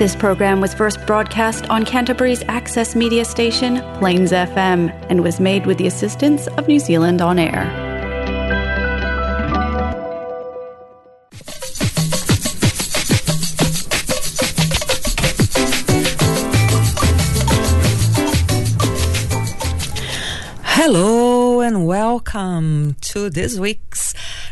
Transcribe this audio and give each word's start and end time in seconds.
This 0.00 0.16
program 0.16 0.62
was 0.62 0.72
first 0.72 1.04
broadcast 1.06 1.68
on 1.68 1.84
Canterbury's 1.84 2.42
access 2.48 2.96
media 2.96 3.22
station, 3.22 3.82
Plains 3.98 4.32
FM, 4.32 4.88
and 5.10 5.22
was 5.22 5.38
made 5.38 5.66
with 5.66 5.76
the 5.76 5.86
assistance 5.86 6.46
of 6.56 6.66
New 6.66 6.78
Zealand 6.78 7.20
On 7.20 7.38
Air. 7.38 7.66
Hello 20.62 21.60
and 21.60 21.86
welcome 21.86 22.96
to 23.02 23.28
this 23.28 23.58
week's 23.58 23.99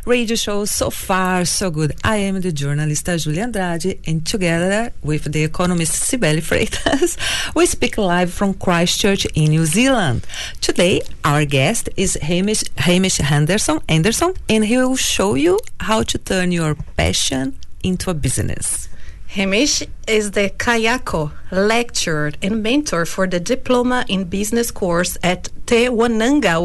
radio 0.09 0.36
show 0.36 0.64
So 0.64 0.88
Far 0.88 1.45
So 1.45 1.70
Good. 1.70 1.93
I 2.02 2.16
am 2.16 2.41
the 2.41 2.50
journalist 2.50 3.04
Julia 3.18 3.43
Andrade 3.43 4.00
and 4.06 4.27
together 4.27 4.91
with 5.02 5.30
the 5.30 5.45
economist 5.45 5.92
Sibeli 6.11 6.41
Freitas, 6.41 7.19
we 7.55 7.66
speak 7.66 7.98
live 7.98 8.33
from 8.33 8.55
Christchurch 8.55 9.27
in 9.34 9.50
New 9.50 9.66
Zealand. 9.66 10.27
Today 10.62 11.02
our 11.27 11.45
guest 11.45 11.91
is 11.98 12.14
Hamish, 12.23 12.62
Hamish 12.78 13.19
Henderson 13.19 13.80
Anderson 13.86 14.33
and 14.48 14.64
he 14.64 14.78
will 14.78 14.97
show 14.97 15.34
you 15.34 15.59
how 15.80 16.02
to 16.05 16.16
turn 16.16 16.52
your 16.52 16.75
passion 16.97 17.59
into 17.84 18.09
a 18.09 18.14
business. 18.14 18.88
Hamish 19.27 19.83
is 20.06 20.30
the 20.30 20.48
Kaiako 20.56 21.33
lecturer 21.50 22.33
and 22.41 22.62
mentor 22.62 23.05
for 23.05 23.27
the 23.27 23.41
Diploma 23.41 24.06
in 24.09 24.25
Business 24.25 24.70
course 24.70 25.19
at 25.22 25.50
Te 25.66 25.88
Wananga 25.88 26.56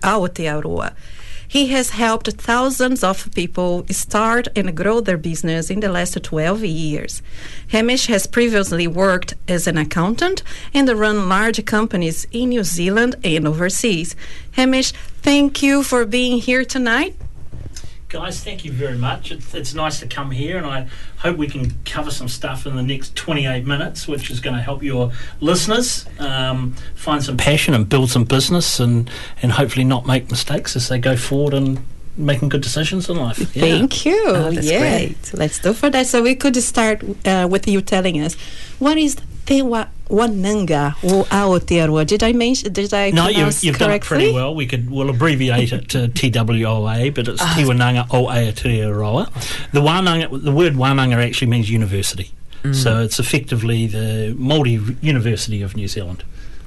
Aotearoa. 0.00 0.94
He 1.48 1.68
has 1.68 1.90
helped 1.90 2.30
thousands 2.32 3.04
of 3.04 3.30
people 3.34 3.84
start 3.90 4.48
and 4.56 4.76
grow 4.76 5.00
their 5.00 5.16
business 5.16 5.70
in 5.70 5.80
the 5.80 5.88
last 5.88 6.22
12 6.22 6.64
years. 6.64 7.22
Hamish 7.68 8.06
has 8.06 8.26
previously 8.26 8.86
worked 8.86 9.34
as 9.48 9.66
an 9.66 9.78
accountant 9.78 10.42
and 10.74 10.88
run 10.88 11.28
large 11.28 11.64
companies 11.64 12.26
in 12.32 12.50
New 12.50 12.64
Zealand 12.64 13.16
and 13.22 13.46
overseas. 13.46 14.16
Hamish, 14.52 14.92
thank 15.22 15.62
you 15.62 15.82
for 15.82 16.04
being 16.04 16.38
here 16.38 16.64
tonight 16.64 17.14
guys, 18.08 18.42
thank 18.42 18.64
you 18.64 18.72
very 18.72 18.96
much. 18.96 19.32
It's, 19.32 19.54
it's 19.54 19.74
nice 19.74 20.00
to 20.00 20.06
come 20.06 20.30
here, 20.30 20.56
and 20.56 20.66
I 20.66 20.88
hope 21.18 21.36
we 21.36 21.48
can 21.48 21.78
cover 21.84 22.10
some 22.10 22.28
stuff 22.28 22.66
in 22.66 22.76
the 22.76 22.82
next 22.82 23.16
28 23.16 23.66
minutes, 23.66 24.06
which 24.06 24.30
is 24.30 24.40
going 24.40 24.56
to 24.56 24.62
help 24.62 24.82
your 24.82 25.12
listeners 25.40 26.06
um, 26.18 26.74
find 26.94 27.22
some 27.22 27.36
passion 27.36 27.74
and 27.74 27.88
build 27.88 28.10
some 28.10 28.24
business, 28.24 28.80
and 28.80 29.10
and 29.42 29.52
hopefully 29.52 29.84
not 29.84 30.06
make 30.06 30.30
mistakes 30.30 30.76
as 30.76 30.88
they 30.88 30.98
go 30.98 31.16
forward 31.16 31.54
and 31.54 31.84
making 32.16 32.48
good 32.48 32.62
decisions 32.62 33.08
in 33.10 33.16
life. 33.16 33.38
Yeah. 33.54 33.62
Thank 33.62 34.06
you. 34.06 34.22
Oh, 34.26 34.48
yeah. 34.48 34.78
Great. 34.78 35.34
Let's 35.34 35.58
do 35.58 35.72
for 35.72 35.90
that. 35.90 36.06
So 36.06 36.22
we 36.22 36.34
could 36.34 36.56
start 36.56 37.02
uh, 37.26 37.46
with 37.50 37.68
you 37.68 37.82
telling 37.82 38.20
us 38.20 38.34
what 38.78 38.96
is 38.96 39.16
Te 39.46 39.62
Wananga 39.62 40.94
o 41.04 41.24
Aotearoa. 41.24 42.06
Did 42.06 42.22
I 42.22 42.32
mention? 42.32 42.72
Did 42.72 42.92
I 42.92 43.10
no, 43.10 43.28
you've, 43.28 43.62
you've 43.62 43.78
done 43.78 43.92
it 43.92 44.02
pretty 44.02 44.32
well. 44.32 44.54
We 44.54 44.66
could 44.66 44.90
we'll 44.90 45.08
abbreviate 45.08 45.72
it 45.72 45.88
to 45.90 46.08
TWOA, 46.08 47.14
but 47.14 47.28
it's 47.28 47.40
uh, 47.40 47.54
Te 47.54 47.62
Wananga 47.62 48.06
o 48.10 48.26
Aotearoa. 48.26 49.32
Te 49.72 49.78
Wananga, 49.78 50.42
the 50.42 50.52
word 50.52 50.74
Wananga 50.74 51.24
actually 51.24 51.48
means 51.48 51.70
university, 51.70 52.32
mm. 52.62 52.74
so 52.74 53.02
it's 53.02 53.18
effectively 53.18 53.86
the 53.86 54.34
Māori 54.38 54.96
University 55.02 55.62
of 55.62 55.76
New 55.76 55.88
Zealand 55.88 56.24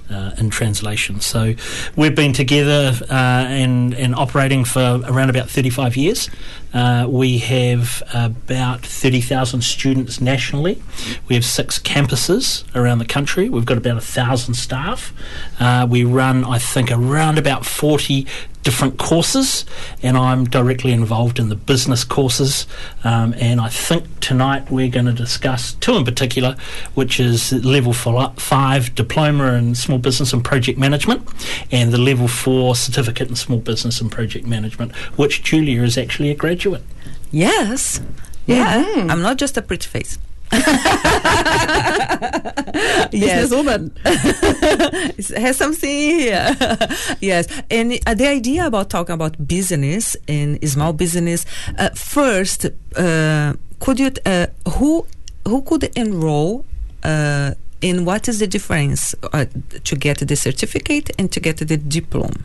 uh, 0.09 0.31
in 0.38 0.49
translation. 0.49 1.19
So 1.21 1.53
we've 1.95 2.15
been 2.15 2.33
together 2.33 2.93
uh, 3.09 3.13
and, 3.13 3.93
and 3.93 4.15
operating 4.15 4.65
for 4.65 5.02
around 5.05 5.29
about 5.29 5.49
35 5.49 5.95
years. 5.95 6.29
Uh, 6.73 7.07
we 7.09 7.39
have 7.39 8.03
about 8.13 8.81
30,000 8.81 9.61
students 9.61 10.21
nationally. 10.21 10.81
We 11.27 11.35
have 11.35 11.45
six 11.45 11.80
campuses 11.80 12.63
around 12.75 12.99
the 12.99 13.05
country. 13.05 13.49
We've 13.49 13.65
got 13.65 13.77
about 13.77 13.97
a 13.97 14.02
thousand 14.02 14.53
staff. 14.53 15.13
Uh, 15.59 15.87
we 15.89 16.03
run, 16.03 16.43
I 16.43 16.59
think, 16.59 16.91
around 16.91 17.37
about 17.37 17.65
40 17.65 18.27
different 18.69 18.99
courses, 18.99 19.65
and 20.03 20.15
I'm 20.15 20.45
directly 20.45 20.91
involved 20.91 21.39
in 21.39 21.49
the 21.49 21.55
business 21.55 22.03
courses. 22.03 22.67
Um, 23.03 23.33
and 23.39 23.59
I 23.59 23.67
think 23.67 24.19
tonight 24.19 24.69
we're 24.69 24.91
going 24.91 25.07
to 25.07 25.11
discuss 25.11 25.73
two 25.73 25.95
in 25.95 26.05
particular, 26.05 26.55
which 26.93 27.19
is 27.19 27.52
level 27.52 27.93
five 27.93 28.93
diploma 28.93 29.53
in 29.53 29.73
small 29.73 29.97
business 29.97 30.33
and 30.33 30.45
project 30.45 30.77
management, 30.77 31.27
and 31.71 31.91
the 31.91 31.97
level 31.97 32.27
four 32.27 32.75
certificate 32.75 33.27
in 33.27 33.35
small 33.35 33.58
business 33.58 34.02
and 34.02 34.11
project 34.11 34.45
management, 34.45 34.95
which 35.17 35.41
Julia 35.41 35.81
is 35.81 35.97
actually 35.97 36.29
a 36.29 36.35
graduate. 36.35 36.83
Yes. 37.31 37.99
Yeah, 38.45 38.83
mm-hmm. 38.83 39.09
I'm 39.09 39.23
not 39.23 39.37
just 39.37 39.58
a 39.58 39.63
pretty 39.63 39.87
face. 39.87 40.19
yes. 43.11 43.52
woman 43.52 43.92
has 44.04 45.58
something 45.58 45.89
here. 45.89 46.55
yes, 47.21 47.48
and 47.70 47.99
uh, 48.08 48.14
the 48.14 48.27
idea 48.27 48.65
about 48.65 48.89
talking 48.89 49.14
about 49.14 49.48
business 49.48 50.15
and 50.27 50.59
small 50.67 50.93
business. 50.93 51.45
Uh, 51.77 51.89
first, 51.89 52.65
uh, 52.95 53.54
could 53.80 53.99
you 53.99 54.11
uh, 54.26 54.48
who 54.77 55.05
who 55.48 55.61
could 55.61 55.83
enroll? 55.95 56.65
Uh, 57.04 57.54
in 57.82 58.04
what 58.04 58.27
is 58.27 58.39
the 58.39 58.48
difference 58.48 59.15
uh, 59.32 59.45
to 59.86 59.95
get 59.95 60.17
the 60.17 60.36
certificate 60.36 61.11
and 61.17 61.32
to 61.32 61.39
get 61.39 61.55
the 61.55 61.77
diploma? 61.77 62.36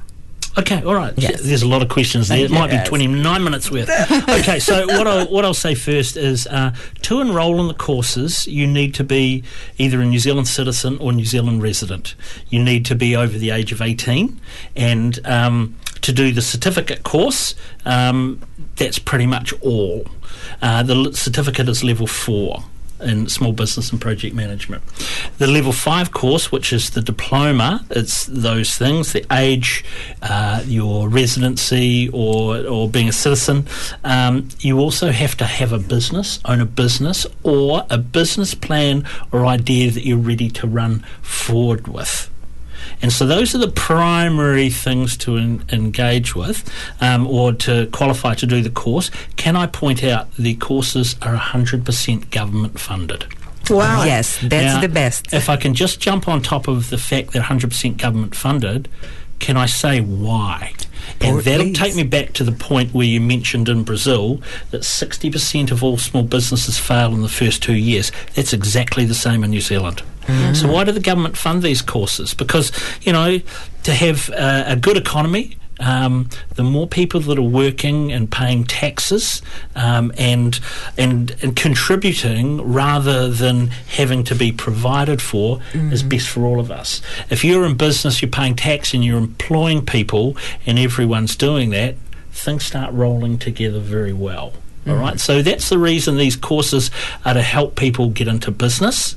Okay, 0.57 0.83
all 0.85 0.95
right. 0.95 1.13
Yes. 1.17 1.43
There's 1.43 1.63
a 1.63 1.69
lot 1.69 1.83
of 1.83 1.89
questions 1.89 2.29
there. 2.29 2.39
It 2.39 2.51
might 2.51 2.71
be 2.71 2.79
29 2.85 3.43
minutes 3.45 3.71
worth. 3.71 3.91
okay, 4.29 4.61
so 4.61 4.87
what 4.87 5.07
I'll, 5.07 5.27
what 5.27 5.45
I'll 5.45 5.53
say 5.53 5.75
first 5.75 6.17
is 6.17 6.47
uh, 6.47 6.75
to 7.03 7.21
enrol 7.21 7.61
in 7.61 7.69
the 7.69 7.75
courses, 7.75 8.47
you 8.47 8.67
need 8.67 8.95
to 8.95 9.05
be 9.05 9.43
either 9.79 10.01
a 10.01 10.05
New 10.05 10.21
Zealand 10.21 10.47
citizen 10.47 10.97
or 10.99 11.13
New 11.13 11.25
Zealand 11.25 11.63
resident. 11.63 12.15
You 12.51 12.63
need 12.63 12.85
to 12.87 12.95
be 12.95 13.17
over 13.17 13.37
the 13.37 13.51
age 13.51 13.73
of 13.73 13.83
18. 13.83 14.41
And 14.77 15.27
um, 15.27 15.77
to 16.03 16.13
do 16.13 16.33
the 16.33 16.43
certificate 16.43 17.03
course, 17.03 17.57
um, 17.85 18.41
that's 18.77 18.99
pretty 18.99 19.27
much 19.27 19.53
all. 19.61 20.07
Uh, 20.63 20.83
the 20.83 21.13
certificate 21.13 21.69
is 21.69 21.83
level 21.83 22.07
four 22.07 22.63
in 23.05 23.29
small 23.29 23.53
business 23.53 23.93
and 23.93 24.01
project 24.01 24.35
management. 24.35 24.83
The 25.39 25.47
level 25.47 25.73
five 25.73 26.13
course, 26.13 26.51
which 26.51 26.73
is 26.73 26.91
the 26.91 27.01
diploma, 27.01 27.85
it's 27.91 28.27
those 28.27 28.77
things 28.77 29.13
the 29.13 29.25
age, 29.33 29.85
uh, 30.23 30.63
your 30.67 31.09
residency, 31.09 32.09
or, 32.13 32.59
or 32.67 32.89
being 32.89 33.09
a 33.09 33.13
citizen. 33.13 33.67
Um, 34.03 34.49
you 34.61 34.79
also 34.79 35.11
have 35.11 35.37
to 35.37 35.45
have 35.45 35.73
a 35.73 35.79
business, 35.79 36.41
own 36.45 36.61
a 36.61 36.67
business, 36.67 37.27
or 37.43 37.85
a 37.91 37.99
business 37.99 38.55
plan 38.55 39.05
or 39.33 39.47
idea 39.47 39.91
that 39.91 40.07
you're 40.07 40.19
ready 40.19 40.51
to 40.51 40.67
run 40.67 41.05
forward 41.23 41.89
with. 41.89 42.31
And 43.05 43.13
so 43.13 43.27
those 43.27 43.55
are 43.55 43.59
the 43.59 43.69
primary 43.69 44.71
things 44.71 45.19
to 45.19 45.37
en- 45.37 45.63
engage 45.71 46.35
with 46.35 46.67
um, 47.03 47.27
or 47.27 47.53
to 47.53 47.87
qualify 47.89 48.33
to 48.37 48.47
do 48.47 48.63
the 48.63 48.71
course. 48.71 49.11
Can 49.37 49.57
I 49.57 49.67
point 49.67 50.03
out 50.03 50.35
the 50.37 50.55
courses 50.55 51.15
are 51.21 51.37
100% 51.37 52.31
government 52.31 52.81
funded? 52.81 53.27
Wow. 53.69 54.05
Yes, 54.07 54.39
that's 54.41 54.77
now, 54.77 54.81
the 54.81 54.89
best. 54.89 55.35
If 55.35 55.51
I 55.51 55.59
can 55.59 55.75
just 55.75 56.01
jump 56.01 56.29
on 56.29 56.41
top 56.41 56.67
of 56.67 56.89
the 56.89 56.97
fact 56.97 57.33
that 57.33 57.43
100% 57.43 57.99
government 57.99 58.35
funded, 58.35 58.89
can 59.39 59.59
I 59.59 59.67
say 59.67 60.01
why? 60.01 60.73
And 61.21 61.41
that'll 61.41 61.75
take 61.75 61.95
me 61.95 62.05
back 62.05 62.33
to 62.33 62.45
the 62.45 62.53
point 62.53 62.95
where 62.95 63.07
you 63.07 63.21
mentioned 63.21 63.69
in 63.69 63.85
Brazil 63.85 64.41
that 64.71 64.81
60% 64.81 65.71
of 65.71 65.85
all 65.85 65.99
small 65.99 66.23
businesses 66.23 66.79
fail 66.79 67.13
in 67.13 67.21
the 67.21 67.29
first 67.29 67.63
two 67.63 67.75
years. 67.75 68.11
That's 68.35 68.55
exactly 68.55 69.05
the 69.05 69.15
same 69.15 69.45
in 69.45 69.51
New 69.51 69.61
Zealand. 69.61 70.03
Mm. 70.27 70.57
So 70.57 70.71
why 70.71 70.85
do 70.85 70.93
the 70.93 71.01
government 71.01 71.37
fund 71.37 71.63
these 71.63 71.83
courses? 71.83 72.35
Because, 72.35 72.73
you 73.03 73.13
know, 73.13 73.41
to 73.85 73.95
have 73.95 74.31
uh, 74.31 74.65
a 74.67 74.77
good 74.77 74.97
economy, 74.97 75.57
um, 75.81 76.29
the 76.55 76.63
more 76.63 76.87
people 76.87 77.21
that 77.21 77.39
are 77.39 77.43
working 77.43 78.13
and 78.13 78.31
paying 78.31 78.65
taxes 78.65 79.43
um, 79.75 80.13
and, 80.17 80.61
and 80.97 81.35
and 81.43 81.57
contributing 81.57 82.63
rather 82.63 83.29
than 83.29 83.69
having 83.69 84.25
to 84.25 84.35
be 84.35 84.53
provided 84.53 85.21
for 85.21 85.59
mm. 85.73 85.93
is 85.93 86.03
best 86.03 86.29
for 86.29 86.45
all 86.45 86.61
of 86.61 86.71
us. 86.71 87.03
If 87.29 87.45
you're 87.45 87.67
in 87.67 87.77
business, 87.77 88.23
you're 88.23 88.31
paying 88.31 88.55
tax 88.55 88.95
and 88.95 89.05
you're 89.05 89.19
employing 89.19 89.85
people, 89.85 90.37
and 90.65 90.79
everyone's 90.79 91.37
doing 91.37 91.71
that, 91.71 91.97
things 92.31 92.65
start 92.65 92.93
rolling 92.93 93.39
together 93.39 93.81
very 93.81 94.13
well. 94.13 94.53
Mm. 94.87 94.93
All 94.93 94.99
right, 94.99 95.19
so 95.19 95.43
that's 95.43 95.69
the 95.71 95.79
reason 95.79 96.17
these 96.17 96.37
courses 96.37 96.91
are 97.25 97.35
to 97.35 97.43
help 97.43 97.75
people 97.75 98.11
get 98.11 98.29
into 98.29 98.51
business 98.51 99.17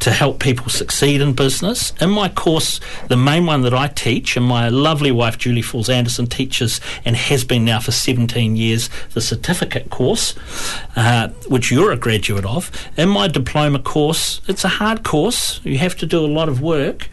to 0.00 0.10
help 0.10 0.40
people 0.40 0.68
succeed 0.68 1.20
in 1.20 1.32
business. 1.32 1.92
In 2.00 2.10
my 2.10 2.28
course, 2.28 2.80
the 3.08 3.16
main 3.16 3.46
one 3.46 3.62
that 3.62 3.74
I 3.74 3.88
teach, 3.88 4.36
and 4.36 4.46
my 4.46 4.68
lovely 4.68 5.10
wife 5.10 5.38
Julie 5.38 5.62
Falls 5.62 5.88
Anderson 5.88 6.26
teaches 6.26 6.80
and 7.04 7.16
has 7.16 7.44
been 7.44 7.64
now 7.64 7.80
for 7.80 7.92
17 7.92 8.56
years, 8.56 8.90
the 9.14 9.20
certificate 9.20 9.90
course, 9.90 10.34
uh, 10.96 11.28
which 11.48 11.70
you're 11.70 11.92
a 11.92 11.96
graduate 11.96 12.44
of. 12.44 12.70
In 12.96 13.08
my 13.08 13.28
diploma 13.28 13.78
course, 13.78 14.40
it's 14.48 14.64
a 14.64 14.68
hard 14.68 15.02
course. 15.02 15.60
You 15.64 15.78
have 15.78 15.96
to 15.96 16.06
do 16.06 16.24
a 16.24 16.26
lot 16.26 16.48
of 16.48 16.60
work, 16.60 17.08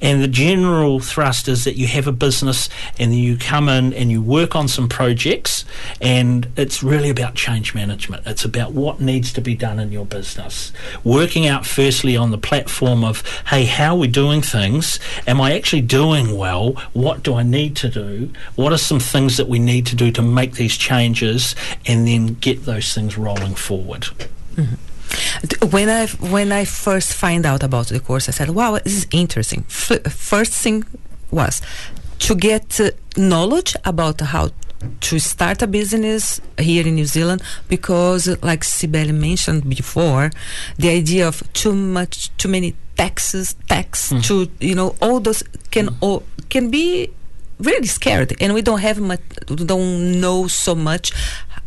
and 0.00 0.22
the 0.22 0.28
general 0.28 1.00
thrust 1.00 1.48
is 1.48 1.64
that 1.64 1.76
you 1.76 1.86
have 1.86 2.06
a 2.06 2.12
business 2.12 2.68
and 2.98 3.14
you 3.14 3.36
come 3.36 3.68
in 3.68 3.92
and 3.94 4.10
you 4.10 4.22
work 4.22 4.56
on 4.56 4.68
some 4.68 4.88
projects, 4.88 5.64
and 6.00 6.48
it's 6.56 6.82
really 6.82 7.10
about 7.10 7.34
change 7.34 7.74
management. 7.74 8.26
It's 8.26 8.44
about 8.44 8.72
what 8.72 9.00
needs 9.00 9.32
to 9.34 9.40
be 9.40 9.54
done 9.54 9.78
in 9.78 9.92
your 9.92 10.06
business. 10.06 10.72
Working 11.04 11.46
out 11.46 11.66
firstly 12.02 12.16
on 12.16 12.32
the 12.32 12.38
platform 12.38 13.04
of, 13.04 13.22
hey, 13.46 13.64
how 13.64 13.94
are 13.94 13.98
we 14.00 14.08
doing 14.08 14.42
things? 14.42 14.98
Am 15.26 15.40
I 15.40 15.54
actually 15.54 15.82
doing 15.82 16.36
well? 16.36 16.72
What 16.94 17.22
do 17.22 17.34
I 17.34 17.44
need 17.44 17.76
to 17.76 17.88
do? 17.88 18.28
What 18.56 18.72
are 18.72 18.78
some 18.78 19.00
things 19.00 19.36
that 19.36 19.48
we 19.48 19.58
need 19.58 19.86
to 19.86 19.96
do 19.96 20.10
to 20.10 20.22
make 20.22 20.54
these 20.54 20.76
changes 20.76 21.54
and 21.86 22.06
then 22.08 22.34
get 22.40 22.64
those 22.64 22.92
things 22.92 23.16
rolling 23.16 23.54
forward? 23.54 24.08
Mm-hmm. 24.56 25.70
When 25.70 25.88
I 25.88 26.06
when 26.32 26.52
I 26.52 26.64
first 26.64 27.12
find 27.12 27.46
out 27.46 27.62
about 27.62 27.88
the 27.88 28.00
course, 28.00 28.28
I 28.28 28.32
said, 28.32 28.48
"Wow, 28.48 28.78
this 28.84 28.96
is 28.96 29.06
interesting." 29.10 29.64
F- 29.68 30.12
first 30.12 30.52
thing 30.62 30.84
was 31.30 31.60
to 32.26 32.34
get 32.34 32.80
uh, 32.80 32.90
knowledge 33.16 33.76
about 33.84 34.20
how 34.20 34.48
to 35.00 35.18
start 35.18 35.62
a 35.62 35.66
business 35.66 36.40
here 36.58 36.86
in 36.86 36.94
New 36.94 37.04
Zealand 37.04 37.42
because, 37.68 38.28
like 38.42 38.60
Sibeli 38.60 39.14
mentioned 39.14 39.68
before, 39.68 40.30
the 40.76 40.90
idea 40.90 41.26
of 41.26 41.42
too 41.52 41.74
much, 41.74 42.34
too 42.36 42.48
many 42.48 42.74
taxes, 42.96 43.54
tax, 43.68 44.12
mm. 44.12 44.24
to 44.24 44.50
you 44.64 44.74
know, 44.74 44.94
all 45.00 45.20
those 45.20 45.42
can 45.70 45.88
mm. 45.88 45.96
all, 46.00 46.22
can 46.48 46.70
be 46.70 47.10
really 47.58 47.86
scared, 47.86 48.34
and 48.40 48.54
we 48.54 48.62
don't 48.62 48.80
have 48.80 49.00
much, 49.00 49.20
we 49.48 49.56
don't 49.56 50.20
know 50.20 50.46
so 50.46 50.74
much 50.74 51.12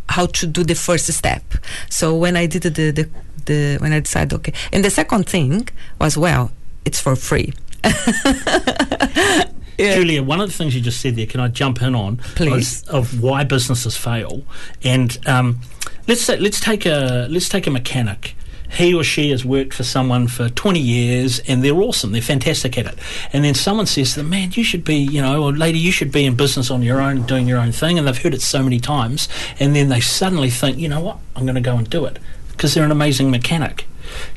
how 0.10 0.28
to 0.28 0.48
do 0.48 0.64
the 0.64 0.76
first 0.76 1.12
step. 1.12 1.44
So 1.90 2.16
when 2.16 2.38
I 2.38 2.46
did 2.46 2.64
the, 2.64 2.92
the, 2.92 3.10
the 3.46 3.78
when 3.80 3.92
I 3.94 4.00
decided, 4.00 4.34
okay, 4.34 4.54
and 4.72 4.84
the 4.84 4.90
second 4.90 5.28
thing 5.28 5.68
was, 6.00 6.18
well, 6.18 6.52
it's 6.86 7.00
for 7.00 7.16
free. 7.16 7.54
Yeah. 9.78 9.96
Julia, 9.96 10.24
one 10.24 10.40
of 10.42 10.48
the 10.50 10.56
things 10.56 10.76
you 10.76 10.82
just 10.82 11.02
said 11.02 11.16
there, 11.16 11.26
can 11.26 11.40
I 11.40 11.48
jump 11.48 11.82
in 11.82 11.96
on? 11.96 12.18
Please. 12.36 12.84
Of 12.88 13.22
why 13.22 13.44
businesses 13.44 13.98
fail, 13.98 14.44
and 14.84 15.18
um, 15.28 15.60
let's 16.08 16.22
say, 16.22 16.38
let's 16.38 16.60
take 16.60 16.86
a 16.86 17.28
let's 17.30 17.50
take 17.50 17.68
a 17.68 17.72
mechanic. 17.72 18.36
He 18.72 18.94
or 18.94 19.04
she 19.04 19.30
has 19.30 19.46
worked 19.46 19.74
for 19.74 19.84
someone 19.84 20.28
for 20.28 20.50
20 20.50 20.80
years 20.80 21.40
and 21.48 21.64
they're 21.64 21.76
awesome, 21.76 22.12
they're 22.12 22.22
fantastic 22.22 22.78
at 22.78 22.88
it. 22.88 23.00
And 23.32 23.46
then 23.46 23.54
someone 23.54 23.86
says 23.86 24.14
to 24.14 24.20
them, 24.22 24.32
Man, 24.32 24.52
you 24.54 24.64
should 24.64 24.84
be, 24.84 24.96
you 24.96 25.22
know, 25.22 25.44
or 25.44 25.54
lady, 25.54 25.80
you 25.80 25.92
should 25.92 26.12
be 26.12 26.26
in 26.26 26.36
business 26.36 26.72
on 26.72 26.82
your 26.82 27.00
own, 27.00 27.24
doing 27.24 27.48
your 27.48 27.60
own 27.60 27.72
thing. 27.72 27.98
And 27.98 28.08
they've 28.08 28.18
heard 28.18 28.34
it 28.34 28.42
so 28.42 28.64
many 28.64 28.80
times. 28.80 29.30
And 29.60 29.76
then 29.76 29.90
they 29.90 30.00
suddenly 30.02 30.50
think, 30.50 30.78
You 30.78 30.90
know 30.90 31.00
what? 31.00 31.20
I'm 31.36 31.44
going 31.44 31.56
to 31.56 31.62
go 31.62 31.78
and 31.78 31.90
do 31.90 32.06
it 32.06 32.20
because 32.52 32.74
they're 32.74 32.84
an 32.84 32.92
amazing 32.92 33.32
mechanic. 33.32 33.86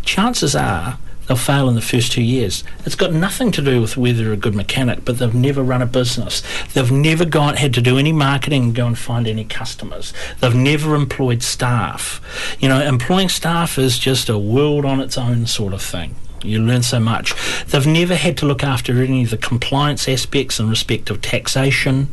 Chances 0.03 0.55
are 0.55 0.99
they'll 1.29 1.37
fail 1.37 1.69
in 1.69 1.75
the 1.75 1.81
first 1.81 2.11
two 2.13 2.23
years. 2.23 2.65
It's 2.85 2.95
got 2.95 3.13
nothing 3.13 3.53
to 3.53 3.63
do 3.63 3.81
with 3.81 3.97
whether 3.97 4.25
they're 4.25 4.33
a 4.33 4.37
good 4.37 4.55
mechanic, 4.55 5.05
but 5.05 5.19
they've 5.19 5.35
never 5.35 5.63
run 5.63 5.83
a 5.83 5.87
business. 5.87 6.43
They've 6.73 6.91
never 6.91 7.25
gone 7.25 7.57
had 7.57 7.75
to 7.75 7.83
do 7.83 7.99
any 7.99 8.13
marketing 8.13 8.65
and 8.65 8.75
go 8.75 8.87
and 8.87 8.99
find 8.99 9.29
any 9.29 9.45
customers. 9.45 10.13
They've 10.41 10.55
never 10.55 10.95
employed 10.95 11.43
staff. 11.43 12.21
You 12.59 12.69
know, 12.69 12.81
employing 12.81 13.29
staff 13.29 13.79
is 13.79 13.99
just 13.99 14.29
a 14.29 14.39
world 14.39 14.85
on 14.85 15.01
its 15.01 15.17
own 15.19 15.47
sort 15.47 15.75
of 15.75 15.83
thing. 15.83 16.17
You 16.43 16.61
learn 16.61 16.83
so 16.83 17.01
much. 17.01 17.35
They've 17.67 17.87
never 17.87 18.15
had 18.15 18.37
to 18.39 18.47
look 18.47 18.63
after 18.63 19.03
any 19.03 19.25
of 19.25 19.31
the 19.31 19.37
compliance 19.37 20.09
aspects 20.09 20.61
in 20.61 20.69
respect 20.69 21.11
of 21.11 21.21
taxation, 21.21 22.09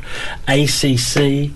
ACC, 0.48 1.52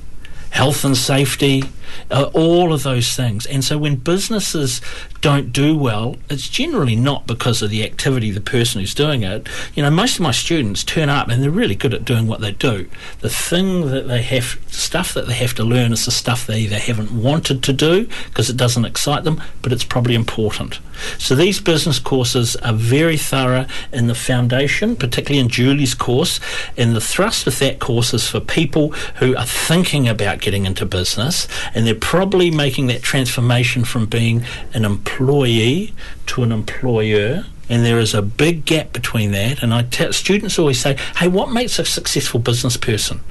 health 0.52 0.86
and 0.86 0.96
safety, 0.96 1.64
uh, 2.12 2.30
all 2.34 2.74
of 2.74 2.84
those 2.84 3.16
things. 3.16 3.46
And 3.46 3.64
so 3.64 3.78
when 3.78 3.96
businesses 3.96 4.82
don't 5.22 5.52
do 5.52 5.78
well, 5.78 6.16
it's 6.30 6.48
generally 6.50 6.96
not 6.96 7.28
because 7.28 7.62
of 7.62 7.70
the 7.70 7.84
activity 7.84 8.32
the 8.32 8.42
person 8.42 8.82
who's 8.82 8.94
doing 8.94 9.24
it. 9.24 9.48
You 9.76 9.84
know, 9.84 9.92
most 9.92 10.16
of 10.16 10.22
my 10.22 10.32
students 10.32 10.84
turn 10.84 11.10
up 11.10 11.28
and 11.30 11.44
they're 11.44 11.52
really 11.52 11.76
good 11.76 11.94
at 11.94 12.06
doing 12.06 12.28
what 12.28 12.42
they 12.42 12.52
do. 12.52 12.90
The 13.20 13.30
thing 13.30 13.88
that 13.90 14.08
they 14.08 14.22
have, 14.22 14.60
stuff 14.68 15.14
that 15.14 15.28
they 15.28 15.34
have 15.34 15.54
to 15.56 15.64
learn 15.64 15.94
is 15.94 16.06
the 16.06 16.12
stuff 16.12 16.48
they 16.48 16.62
either 16.62 16.80
haven't 16.80 17.12
wanted 17.12 17.64
to 17.64 17.74
do 17.74 18.08
because 18.26 18.50
it 18.50 18.58
doesn't 18.58 18.86
excite 18.86 19.24
them, 19.24 19.42
but 19.62 19.74
it's 19.74 19.84
probably 19.84 20.16
important. 20.16 20.80
So 21.18 21.36
these 21.36 21.60
business 21.60 22.00
courses 22.00 22.56
are 22.58 22.74
very 22.74 23.18
thorough 23.18 23.66
in 23.92 24.08
the 24.08 24.16
foundation, 24.16 24.96
particularly 24.96 25.40
in 25.40 25.50
Julie's 25.50 25.94
course. 25.94 26.40
And 26.78 26.96
the 26.96 27.02
thrust 27.02 27.48
of 27.48 27.58
that 27.60 27.80
course 27.80 28.14
is 28.14 28.28
for 28.28 28.40
people 28.40 28.90
who 29.16 29.36
are 29.36 29.46
thinking 29.46 30.08
about 30.08 30.42
getting 30.42 30.66
into 30.66 30.86
business 30.86 31.48
and 31.80 31.88
they're 31.88 31.96
probably 31.96 32.52
making 32.52 32.88
that 32.88 33.02
transformation 33.02 33.86
from 33.86 34.06
being 34.06 34.44
an 34.74 34.84
employee 34.84 35.94
to 36.26 36.44
an 36.44 36.52
employer. 36.52 37.46
And 37.70 37.86
there 37.86 38.00
is 38.00 38.14
a 38.14 38.22
big 38.22 38.66
gap 38.66 38.92
between 38.92 39.32
that. 39.32 39.64
And 39.64 39.74
I 39.74 39.84
tell 39.84 40.12
students 40.12 40.60
always 40.60 40.78
say, 40.78 40.98
hey, 41.16 41.30
what 41.30 41.54
makes 41.54 41.80
a 41.80 41.86
successful 41.86 42.42
business 42.42 42.76
person? 42.76 43.22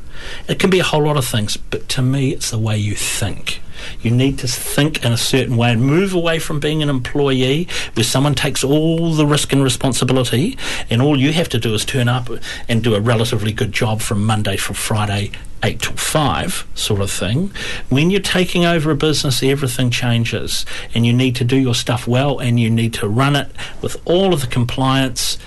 It 0.48 0.58
can 0.58 0.70
be 0.70 0.78
a 0.78 0.82
whole 0.82 1.04
lot 1.04 1.18
of 1.18 1.26
things, 1.26 1.58
but 1.58 1.90
to 1.90 2.00
me, 2.00 2.30
it's 2.30 2.50
the 2.50 2.58
way 2.58 2.78
you 2.78 2.94
think. 2.94 3.60
You 4.00 4.10
need 4.10 4.38
to 4.38 4.48
think 4.48 5.04
in 5.04 5.12
a 5.12 5.16
certain 5.16 5.56
way 5.56 5.72
and 5.72 5.82
move 5.82 6.14
away 6.14 6.38
from 6.38 6.60
being 6.60 6.82
an 6.82 6.88
employee 6.88 7.68
where 7.94 8.04
someone 8.04 8.34
takes 8.34 8.64
all 8.64 9.12
the 9.14 9.26
risk 9.26 9.52
and 9.52 9.62
responsibility, 9.62 10.56
and 10.90 11.02
all 11.02 11.18
you 11.18 11.32
have 11.32 11.48
to 11.50 11.58
do 11.58 11.74
is 11.74 11.84
turn 11.84 12.08
up 12.08 12.28
and 12.68 12.82
do 12.82 12.94
a 12.94 13.00
relatively 13.00 13.52
good 13.52 13.72
job 13.72 14.00
from 14.00 14.24
Monday 14.24 14.56
to 14.56 14.74
Friday, 14.74 15.30
8 15.62 15.80
till 15.80 15.96
5 15.96 16.66
sort 16.74 17.00
of 17.00 17.10
thing. 17.10 17.52
When 17.88 18.10
you're 18.10 18.20
taking 18.20 18.64
over 18.64 18.90
a 18.90 18.96
business, 18.96 19.42
everything 19.42 19.90
changes, 19.90 20.64
and 20.94 21.06
you 21.06 21.12
need 21.12 21.36
to 21.36 21.44
do 21.44 21.56
your 21.56 21.74
stuff 21.74 22.06
well, 22.06 22.38
and 22.38 22.60
you 22.60 22.70
need 22.70 22.94
to 22.94 23.08
run 23.08 23.36
it 23.36 23.50
with 23.82 23.96
all 24.04 24.32
of 24.32 24.40
the 24.40 24.46
compliance 24.46 25.38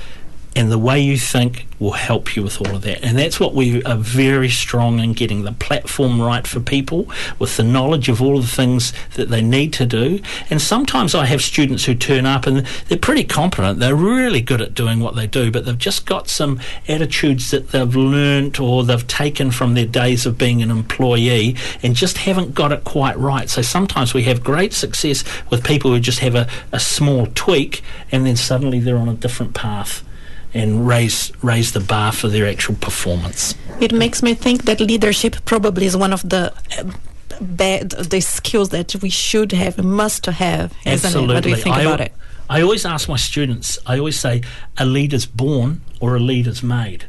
and 0.56 0.72
the 0.72 0.78
way 0.78 1.00
you 1.00 1.18
think 1.18 1.66
will 1.80 1.92
help 1.92 2.36
you 2.36 2.44
with 2.44 2.60
all 2.60 2.76
of 2.76 2.82
that. 2.82 3.04
And 3.04 3.18
that's 3.18 3.40
what 3.40 3.56
we 3.56 3.82
are 3.84 3.96
very 3.96 4.50
strong 4.50 5.00
in 5.00 5.14
getting 5.14 5.44
the 5.44 5.54
platform 5.54 6.22
right 6.22 6.46
for 6.46 6.60
people 6.60 7.10
with 7.40 7.58
the 7.58 7.64
knowledge 7.64 8.10
of 8.10 8.22
all 8.22 8.40
the 8.40 8.48
things 8.48 8.92
that 9.16 9.30
they 9.30 9.42
need 9.42 9.72
to 9.74 9.86
do. 9.86 10.20
And 10.50 10.62
sometimes 10.62 11.16
I 11.16 11.26
have 11.26 11.42
students 11.42 11.86
who 11.86 11.96
turn 11.96 12.26
up 12.26 12.46
and 12.46 12.68
they're 12.88 12.98
pretty 12.98 13.24
competent, 13.24 13.80
they're 13.80 13.96
really 13.96 14.42
good 14.42 14.62
at 14.62 14.74
doing 14.74 15.00
what 15.00 15.16
they 15.16 15.26
do, 15.26 15.52
but 15.52 15.66
they've 15.66 15.78
just 15.78 16.06
got 16.06 16.28
some 16.28 16.60
attitudes 16.88 17.50
that 17.52 17.70
they've 17.70 17.96
learnt 17.96 18.60
or 18.60 18.84
they've 18.84 19.08
taken 19.08 19.52
from 19.52 19.74
their 19.74 19.86
days 19.86 20.26
of 20.26 20.38
being 20.38 20.62
an 20.62 20.70
employee 20.70 21.56
and 21.82 21.96
just 21.96 22.20
haven't 22.20 22.54
got 22.54 22.74
it 22.74 22.84
quite 22.84 23.18
right. 23.18 23.50
So 23.50 23.62
sometimes 23.62 24.14
we 24.14 24.24
have 24.24 24.44
great 24.44 24.74
success 24.74 25.24
with 25.50 25.64
people 25.64 25.92
who 25.92 26.00
just 26.00 26.20
have 26.20 26.36
a, 26.36 26.48
a 26.74 26.80
small 26.80 27.28
tweak 27.34 27.82
and 28.12 28.26
then 28.26 28.36
suddenly 28.36 28.80
they're 28.80 28.98
on 28.98 29.10
a 29.10 29.16
different 29.16 29.56
path 29.56 30.04
and 30.54 30.88
raise 30.88 31.32
raise 31.44 31.72
the 31.72 31.80
bar 31.80 32.12
for 32.12 32.28
their 32.28 32.48
actual 32.48 32.76
performance. 32.76 33.56
It 33.80 33.94
makes 33.94 34.22
me 34.22 34.34
think 34.34 34.64
that 34.66 34.80
leadership 34.80 35.38
probably 35.46 35.86
is 35.86 35.98
one 35.98 36.14
of 36.14 36.28
the 36.28 36.54
uh, 36.78 36.92
bad 37.40 37.92
the 37.92 38.22
skills 38.22 38.70
that 38.70 38.96
we 39.02 39.10
should 39.10 39.52
have, 39.52 39.84
must 39.84 40.26
have. 40.26 40.74
Absolutely. 40.86 41.36
What 41.36 41.44
do 41.44 41.50
you 41.50 41.56
think 41.56 41.76
I, 41.76 41.82
about 41.82 42.02
it? 42.02 42.14
I 42.50 42.62
always 42.62 42.86
ask 42.86 43.08
my 43.08 43.16
students. 43.16 43.80
I 43.86 43.98
always 43.98 44.20
say, 44.20 44.44
a 44.78 44.86
leader's 44.86 45.26
born 45.26 45.82
or 46.02 46.16
a 46.16 46.20
leader's 46.20 46.62
made 46.62 47.06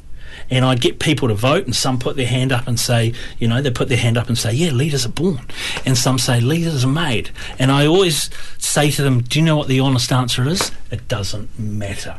and 0.51 0.65
I 0.65 0.75
get 0.75 0.99
people 0.99 1.29
to 1.29 1.35
vote, 1.35 1.65
and 1.65 1.75
some 1.75 1.99
put 1.99 2.17
their 2.17 2.27
hand 2.27 2.53
up 2.53 2.67
and 2.67 2.79
say, 2.79 3.15
you 3.39 3.49
know, 3.49 3.63
they 3.63 3.71
put 3.71 3.89
their 3.89 3.99
hand 3.99 4.17
up 4.17 4.29
and 4.29 4.37
say, 4.37 4.53
yeah, 4.53 4.71
leaders 4.71 5.07
are 5.07 5.11
born, 5.11 5.47
and 5.87 5.97
some 5.97 6.19
say 6.19 6.41
leaders 6.41 6.85
are 6.85 6.89
made. 6.89 7.31
And 7.59 7.71
I 7.71 7.87
always 7.87 8.31
say 8.59 8.91
to 8.91 9.03
them, 9.03 9.23
do 9.23 9.39
you 9.39 9.45
know 9.45 9.57
what 9.57 9.69
the 9.69 9.81
honest 9.81 10.13
answer 10.13 10.47
is? 10.47 10.71
It 10.91 11.09
doesn't 11.09 11.59
matter. 11.59 12.19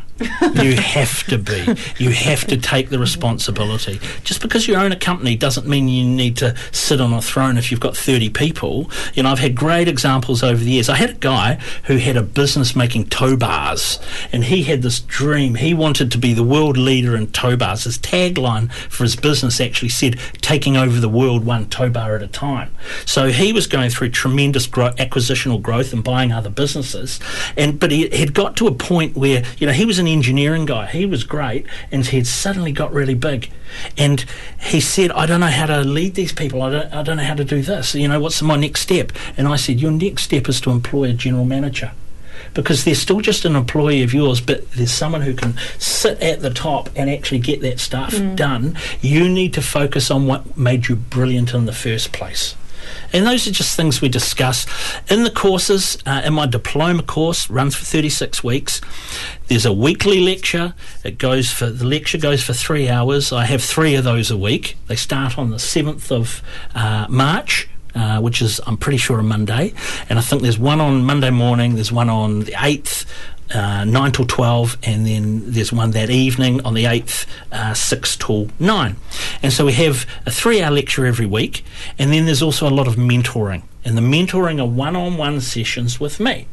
You 0.61 0.75
have 0.75 1.23
to 1.27 1.37
be. 1.37 1.65
You 1.97 2.11
have 2.11 2.45
to 2.47 2.57
take 2.57 2.89
the 2.89 2.99
responsibility. 2.99 3.99
Just 4.23 4.41
because 4.41 4.67
you 4.67 4.75
own 4.75 4.91
a 4.91 4.95
company 4.95 5.35
doesn't 5.35 5.67
mean 5.67 5.87
you 5.87 6.05
need 6.05 6.37
to 6.37 6.55
sit 6.71 7.01
on 7.01 7.13
a 7.13 7.21
throne 7.21 7.57
if 7.57 7.71
you've 7.71 7.79
got 7.79 7.95
30 7.95 8.29
people. 8.29 8.89
You 9.13 9.23
know, 9.23 9.29
I've 9.29 9.39
had 9.39 9.55
great 9.55 9.87
examples 9.87 10.43
over 10.43 10.63
the 10.63 10.71
years. 10.71 10.89
I 10.89 10.95
had 10.95 11.09
a 11.11 11.13
guy 11.15 11.55
who 11.85 11.97
had 11.97 12.17
a 12.17 12.21
business 12.21 12.75
making 12.75 13.07
tow 13.07 13.35
bars, 13.35 13.99
and 14.31 14.43
he 14.43 14.63
had 14.63 14.81
this 14.81 14.99
dream. 15.01 15.55
He 15.55 15.73
wanted 15.73 16.11
to 16.11 16.17
be 16.17 16.33
the 16.33 16.43
world 16.43 16.77
leader 16.77 17.15
in 17.15 17.27
tow 17.31 17.55
bars. 17.55 17.83
His 17.83 17.97
tagline 17.97 18.71
for 18.89 19.03
his 19.03 19.15
business 19.15 19.59
actually 19.59 19.89
said, 19.89 20.19
taking 20.41 20.77
over 20.77 20.99
the 20.99 21.09
world 21.09 21.45
one 21.45 21.67
tow 21.69 21.89
bar 21.89 22.15
at 22.15 22.23
a 22.23 22.27
time. 22.27 22.73
So 23.05 23.27
he 23.27 23.53
was 23.53 23.67
going 23.67 23.89
through 23.89 24.09
tremendous 24.09 24.67
gro- 24.67 24.91
acquisitional 24.91 25.61
growth 25.61 25.93
and 25.93 26.03
buying 26.03 26.31
other 26.31 26.49
businesses. 26.49 27.19
And 27.57 27.79
But 27.79 27.91
he 27.91 28.09
had 28.09 28.33
got 28.33 28.55
to 28.57 28.67
a 28.67 28.73
point 28.73 29.15
where, 29.15 29.43
you 29.57 29.67
know, 29.67 29.73
he 29.73 29.85
was 29.85 29.99
an 29.99 30.07
engineering 30.13 30.65
guy. 30.65 30.85
He 30.85 31.05
was 31.05 31.23
great, 31.23 31.65
and 31.91 32.05
he 32.05 32.17
had 32.17 32.27
suddenly 32.27 32.71
got 32.71 32.93
really 32.93 33.15
big. 33.15 33.49
And 33.97 34.23
he 34.61 34.79
said, 34.79 35.11
I 35.11 35.25
don't 35.25 35.39
know 35.39 35.47
how 35.47 35.65
to 35.65 35.81
lead 35.81 36.15
these 36.15 36.31
people. 36.31 36.61
I 36.61 36.69
don't, 36.69 36.93
I 36.93 37.03
don't 37.03 37.17
know 37.17 37.23
how 37.23 37.33
to 37.35 37.43
do 37.43 37.61
this. 37.61 37.95
You 37.95 38.07
know, 38.07 38.19
what's 38.19 38.41
my 38.41 38.55
next 38.55 38.81
step? 38.81 39.11
And 39.35 39.47
I 39.47 39.55
said, 39.55 39.79
Your 39.79 39.91
next 39.91 40.23
step 40.23 40.47
is 40.47 40.61
to 40.61 40.71
employ 40.71 41.09
a 41.09 41.13
general 41.13 41.45
manager 41.45 41.91
because 42.53 42.83
they're 42.83 42.95
still 42.95 43.21
just 43.21 43.45
an 43.45 43.55
employee 43.55 44.03
of 44.03 44.13
yours, 44.13 44.41
but 44.41 44.69
there's 44.71 44.91
someone 44.91 45.21
who 45.21 45.33
can 45.33 45.55
sit 45.77 46.21
at 46.21 46.41
the 46.41 46.49
top 46.49 46.89
and 46.95 47.09
actually 47.09 47.39
get 47.39 47.61
that 47.61 47.79
stuff 47.79 48.13
mm. 48.13 48.35
done. 48.35 48.77
You 49.01 49.27
need 49.29 49.53
to 49.53 49.61
focus 49.61 50.11
on 50.11 50.27
what 50.27 50.57
made 50.57 50.87
you 50.87 50.95
brilliant 50.95 51.53
in 51.53 51.65
the 51.65 51.73
first 51.73 52.11
place. 52.11 52.55
And 53.11 53.25
those 53.25 53.47
are 53.47 53.51
just 53.51 53.75
things 53.75 54.01
we 54.01 54.09
discuss 54.09 54.65
in 55.09 55.23
the 55.23 55.31
courses. 55.31 55.97
Uh, 56.05 56.21
in 56.25 56.33
my 56.33 56.45
diploma 56.45 57.03
course, 57.03 57.49
runs 57.49 57.75
for 57.75 57.85
36 57.85 58.43
weeks. 58.43 58.81
There's 59.47 59.65
a 59.65 59.73
weekly 59.73 60.19
lecture. 60.19 60.73
It 61.03 61.17
goes 61.17 61.51
for 61.51 61.69
the 61.69 61.85
lecture 61.85 62.17
goes 62.17 62.43
for 62.43 62.53
three 62.53 62.89
hours. 62.89 63.31
I 63.31 63.45
have 63.45 63.63
three 63.63 63.95
of 63.95 64.03
those 64.03 64.31
a 64.31 64.37
week. 64.37 64.77
They 64.87 64.95
start 64.95 65.37
on 65.37 65.51
the 65.51 65.57
7th 65.57 66.11
of 66.11 66.41
uh, 66.75 67.07
March. 67.09 67.69
Uh, 67.95 68.19
which 68.19 68.41
is 68.41 68.59
I'm 68.65 68.75
pretty 68.75 68.97
sure 68.97 69.19
a 69.19 69.23
Monday, 69.23 69.71
and 70.09 70.17
I 70.17 70.23
think 70.23 70.41
there's 70.41 70.57
one 70.57 70.81
on 70.81 71.03
Monday 71.03 71.29
morning. 71.29 71.75
There's 71.75 71.91
one 71.91 72.09
on 72.09 72.39
the 72.39 72.55
eighth, 72.59 73.05
uh, 73.53 73.85
9 73.85 74.11
till 74.11 74.25
12, 74.25 74.77
and 74.83 75.05
then 75.05 75.51
there's 75.51 75.71
one 75.71 75.91
that 75.91 76.09
evening 76.09 76.63
on 76.65 76.73
the 76.73 76.85
8th, 76.85 77.25
uh, 77.51 77.73
6 77.73 78.17
till 78.17 78.49
9. 78.59 78.95
And 79.41 79.53
so 79.53 79.65
we 79.65 79.73
have 79.73 80.05
a 80.25 80.31
three 80.31 80.61
hour 80.61 80.71
lecture 80.71 81.05
every 81.05 81.25
week, 81.25 81.63
and 81.97 82.11
then 82.11 82.25
there's 82.25 82.41
also 82.41 82.67
a 82.67 82.71
lot 82.71 82.87
of 82.87 82.95
mentoring. 82.95 83.63
And 83.85 83.97
the 83.97 84.01
mentoring 84.01 84.61
are 84.61 84.67
one 84.67 84.95
on 84.95 85.17
one 85.17 85.41
sessions 85.41 85.99
with 85.99 86.19
me. 86.19 86.47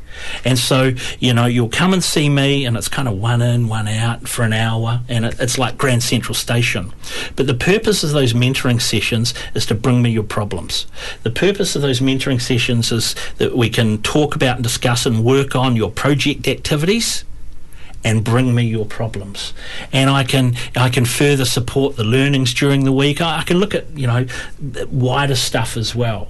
And 0.45 0.59
so, 0.59 0.93
you 1.19 1.33
know, 1.33 1.47
you'll 1.47 1.69
come 1.69 1.93
and 1.93 2.03
see 2.03 2.29
me, 2.29 2.65
and 2.65 2.77
it's 2.77 2.89
kind 2.89 3.07
of 3.07 3.19
one 3.19 3.41
in, 3.41 3.69
one 3.69 3.87
out 3.87 4.29
for 4.29 4.43
an 4.43 4.53
hour, 4.53 5.03
and 5.09 5.25
it, 5.25 5.39
it's 5.39 5.59
like 5.59 5.79
Grand 5.79 6.03
Central 6.03 6.35
Station. 6.35 6.93
But 7.37 7.47
the 7.47 7.55
purpose 7.55 8.03
of 8.03 8.11
those 8.11 8.33
mentoring 8.33 8.81
sessions 8.81 9.33
is 9.55 9.67
to 9.67 9.75
bring 9.75 10.03
me 10.03 10.11
your 10.11 10.25
problems. 10.25 10.87
The 11.23 11.31
purpose 11.31 11.77
of 11.77 11.83
those 11.83 12.01
mentoring 12.01 12.41
sessions 12.41 12.91
is 12.91 13.15
that 13.39 13.57
we 13.57 13.71
can 13.71 14.03
talk 14.03 14.35
about 14.35 14.57
and 14.57 14.65
discuss 14.65 15.07
and 15.07 15.25
work 15.25 15.55
on 15.55 15.77
your 15.77 15.91
project 15.91 16.49
activities 16.49 17.25
and 18.03 18.25
bring 18.25 18.55
me 18.55 18.63
your 18.65 18.87
problems 18.87 19.53
and 19.93 20.09
I 20.09 20.25
can 20.25 20.57
I 20.75 20.89
can 20.89 21.05
further 21.05 21.45
support 21.45 21.97
the 21.97 22.05
learnings 22.05 22.55
during 22.55 22.85
the 22.85 22.93
week 22.93 23.21
I, 23.21 23.41
I 23.41 23.43
can 23.43 23.59
look 23.59 23.75
at 23.75 23.91
you 23.91 24.07
know 24.07 24.27
wider 24.89 25.37
stuff 25.37 25.77
as 25.77 25.95
well 25.95 26.29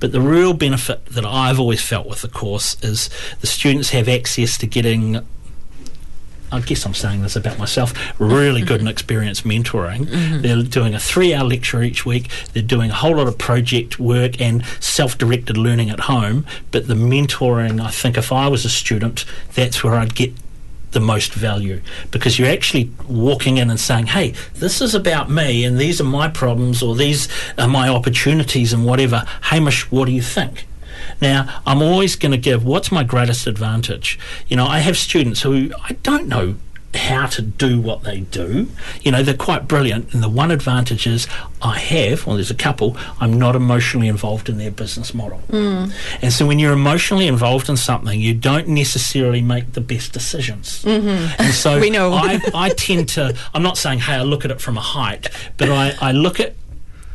but 0.00 0.12
the 0.12 0.20
real 0.20 0.54
benefit 0.54 1.04
that 1.06 1.24
I've 1.24 1.58
always 1.58 1.82
felt 1.82 2.06
with 2.06 2.22
the 2.22 2.28
course 2.28 2.76
is 2.82 3.10
the 3.40 3.46
students 3.46 3.90
have 3.90 4.08
access 4.08 4.56
to 4.58 4.66
getting 4.66 5.24
I 6.50 6.60
guess 6.60 6.86
I'm 6.86 6.94
saying 6.94 7.22
this 7.22 7.36
about 7.36 7.58
myself, 7.58 7.92
really 8.18 8.62
good 8.62 8.80
and 8.80 8.88
experienced 8.88 9.44
mentoring. 9.44 10.06
Mm-hmm. 10.06 10.40
They're 10.40 10.62
doing 10.62 10.94
a 10.94 10.98
three 10.98 11.34
hour 11.34 11.44
lecture 11.44 11.82
each 11.82 12.06
week. 12.06 12.30
They're 12.52 12.62
doing 12.62 12.90
a 12.90 12.94
whole 12.94 13.16
lot 13.16 13.28
of 13.28 13.36
project 13.36 13.98
work 13.98 14.40
and 14.40 14.64
self 14.80 15.18
directed 15.18 15.58
learning 15.58 15.90
at 15.90 16.00
home. 16.00 16.46
But 16.70 16.88
the 16.88 16.94
mentoring, 16.94 17.84
I 17.84 17.90
think 17.90 18.16
if 18.16 18.32
I 18.32 18.48
was 18.48 18.64
a 18.64 18.70
student, 18.70 19.24
that's 19.54 19.84
where 19.84 19.94
I'd 19.94 20.14
get 20.14 20.32
the 20.92 21.00
most 21.00 21.32
value 21.34 21.80
because 22.10 22.38
you're 22.38 22.48
actually 22.48 22.90
walking 23.08 23.58
in 23.58 23.70
and 23.70 23.78
saying, 23.78 24.06
hey, 24.06 24.32
this 24.54 24.80
is 24.80 24.94
about 24.94 25.30
me 25.30 25.64
and 25.64 25.78
these 25.78 26.00
are 26.00 26.04
my 26.04 26.28
problems 26.28 26.82
or 26.82 26.94
these 26.94 27.28
are 27.58 27.68
my 27.68 27.88
opportunities 27.88 28.72
and 28.72 28.86
whatever. 28.86 29.24
Hamish, 29.42 29.90
what 29.90 30.06
do 30.06 30.12
you 30.12 30.22
think? 30.22 30.66
Now, 31.20 31.62
I'm 31.66 31.82
always 31.82 32.16
going 32.16 32.32
to 32.32 32.38
give 32.38 32.64
what's 32.64 32.90
my 32.90 33.04
greatest 33.04 33.46
advantage. 33.46 34.18
You 34.48 34.56
know, 34.56 34.66
I 34.66 34.78
have 34.80 34.96
students 34.96 35.42
who 35.42 35.70
I 35.84 35.92
don't 36.02 36.28
know 36.28 36.56
how 36.94 37.26
to 37.26 37.42
do 37.42 37.80
what 37.80 38.02
they 38.02 38.20
do. 38.20 38.68
You 39.02 39.12
know, 39.12 39.22
they're 39.22 39.34
quite 39.34 39.68
brilliant. 39.68 40.14
And 40.14 40.22
the 40.22 40.28
one 40.28 40.50
advantage 40.50 41.06
is 41.06 41.26
I 41.60 41.78
have, 41.78 42.26
well, 42.26 42.36
there's 42.36 42.50
a 42.50 42.54
couple, 42.54 42.96
I'm 43.20 43.38
not 43.38 43.54
emotionally 43.54 44.08
involved 44.08 44.48
in 44.48 44.58
their 44.58 44.70
business 44.70 45.12
model. 45.12 45.40
Mm. 45.48 45.92
And 46.22 46.32
so 46.32 46.46
when 46.46 46.58
you're 46.58 46.72
emotionally 46.72 47.26
involved 47.26 47.68
in 47.68 47.76
something, 47.76 48.18
you 48.18 48.34
don't 48.34 48.68
necessarily 48.68 49.42
make 49.42 49.72
the 49.72 49.80
best 49.80 50.12
decisions. 50.12 50.82
Mm-hmm. 50.82 51.42
And 51.42 51.54
so 51.54 51.78
we 51.80 51.90
know. 51.90 52.12
I, 52.12 52.40
I 52.54 52.70
tend 52.70 53.10
to, 53.10 53.36
I'm 53.52 53.62
not 53.62 53.76
saying, 53.76 54.00
hey, 54.00 54.14
I 54.14 54.22
look 54.22 54.44
at 54.44 54.50
it 54.50 54.60
from 54.60 54.78
a 54.78 54.82
height, 54.82 55.28
but 55.58 55.70
I, 55.70 55.94
I 56.00 56.12
look 56.12 56.40
at 56.40 56.54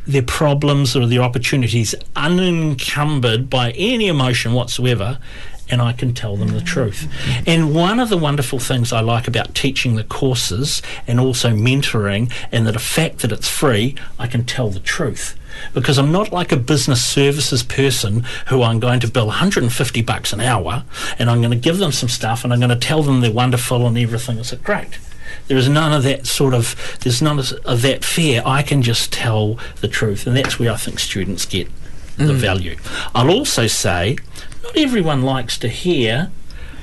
their 0.05 0.21
problems 0.21 0.95
or 0.95 1.07
their 1.07 1.21
opportunities 1.21 1.95
unencumbered 2.15 3.49
by 3.49 3.71
any 3.71 4.07
emotion 4.07 4.53
whatsoever 4.53 5.17
and 5.73 5.81
I 5.81 5.91
can 5.91 6.13
tell 6.13 6.37
them 6.37 6.49
the 6.49 6.61
truth. 6.61 7.11
And 7.47 7.73
one 7.73 7.99
of 7.99 8.09
the 8.09 8.17
wonderful 8.17 8.59
things 8.59 8.93
I 8.93 9.01
like 9.01 9.27
about 9.27 9.55
teaching 9.55 9.95
the 9.95 10.03
courses 10.03 10.81
and 11.07 11.19
also 11.19 11.49
mentoring, 11.49 12.31
and 12.51 12.67
that 12.67 12.73
the 12.73 12.79
fact 12.79 13.19
that 13.19 13.31
it's 13.31 13.49
free, 13.49 13.95
I 14.19 14.27
can 14.27 14.45
tell 14.45 14.69
the 14.69 14.79
truth. 14.79 15.37
Because 15.73 15.97
I'm 15.97 16.11
not 16.11 16.31
like 16.31 16.51
a 16.51 16.57
business 16.57 17.03
services 17.03 17.63
person 17.63 18.23
who 18.47 18.61
I'm 18.63 18.79
going 18.79 18.99
to 19.01 19.07
bill 19.07 19.27
150 19.27 20.01
bucks 20.01 20.33
an 20.33 20.41
hour 20.41 20.83
and 21.19 21.29
I'm 21.29 21.41
going 21.41 21.51
to 21.51 21.57
give 21.57 21.77
them 21.77 21.91
some 21.91 22.09
stuff 22.09 22.43
and 22.43 22.51
I'm 22.51 22.59
going 22.59 22.69
to 22.69 22.75
tell 22.75 23.03
them 23.03 23.21
they're 23.21 23.31
wonderful 23.31 23.85
and 23.85 23.97
everything 23.97 24.37
is 24.37 24.51
great. 24.63 24.97
There 25.47 25.57
is 25.57 25.69
none 25.69 25.93
of 25.93 26.03
that 26.03 26.25
sort 26.25 26.53
of, 26.53 26.97
there's 27.01 27.21
none 27.21 27.39
of 27.39 27.81
that 27.81 28.03
fear. 28.03 28.41
I 28.45 28.63
can 28.63 28.81
just 28.81 29.11
tell 29.11 29.59
the 29.81 29.87
truth, 29.87 30.25
and 30.25 30.35
that's 30.35 30.57
where 30.57 30.71
I 30.71 30.77
think 30.77 30.99
students 30.99 31.45
get 31.45 31.67
the 32.17 32.33
mm. 32.33 32.37
value. 32.37 32.77
I'll 33.13 33.31
also 33.31 33.67
say 33.67 34.17
not 34.63 34.77
everyone 34.77 35.21
likes 35.21 35.57
to 35.59 35.67
hear 35.67 36.31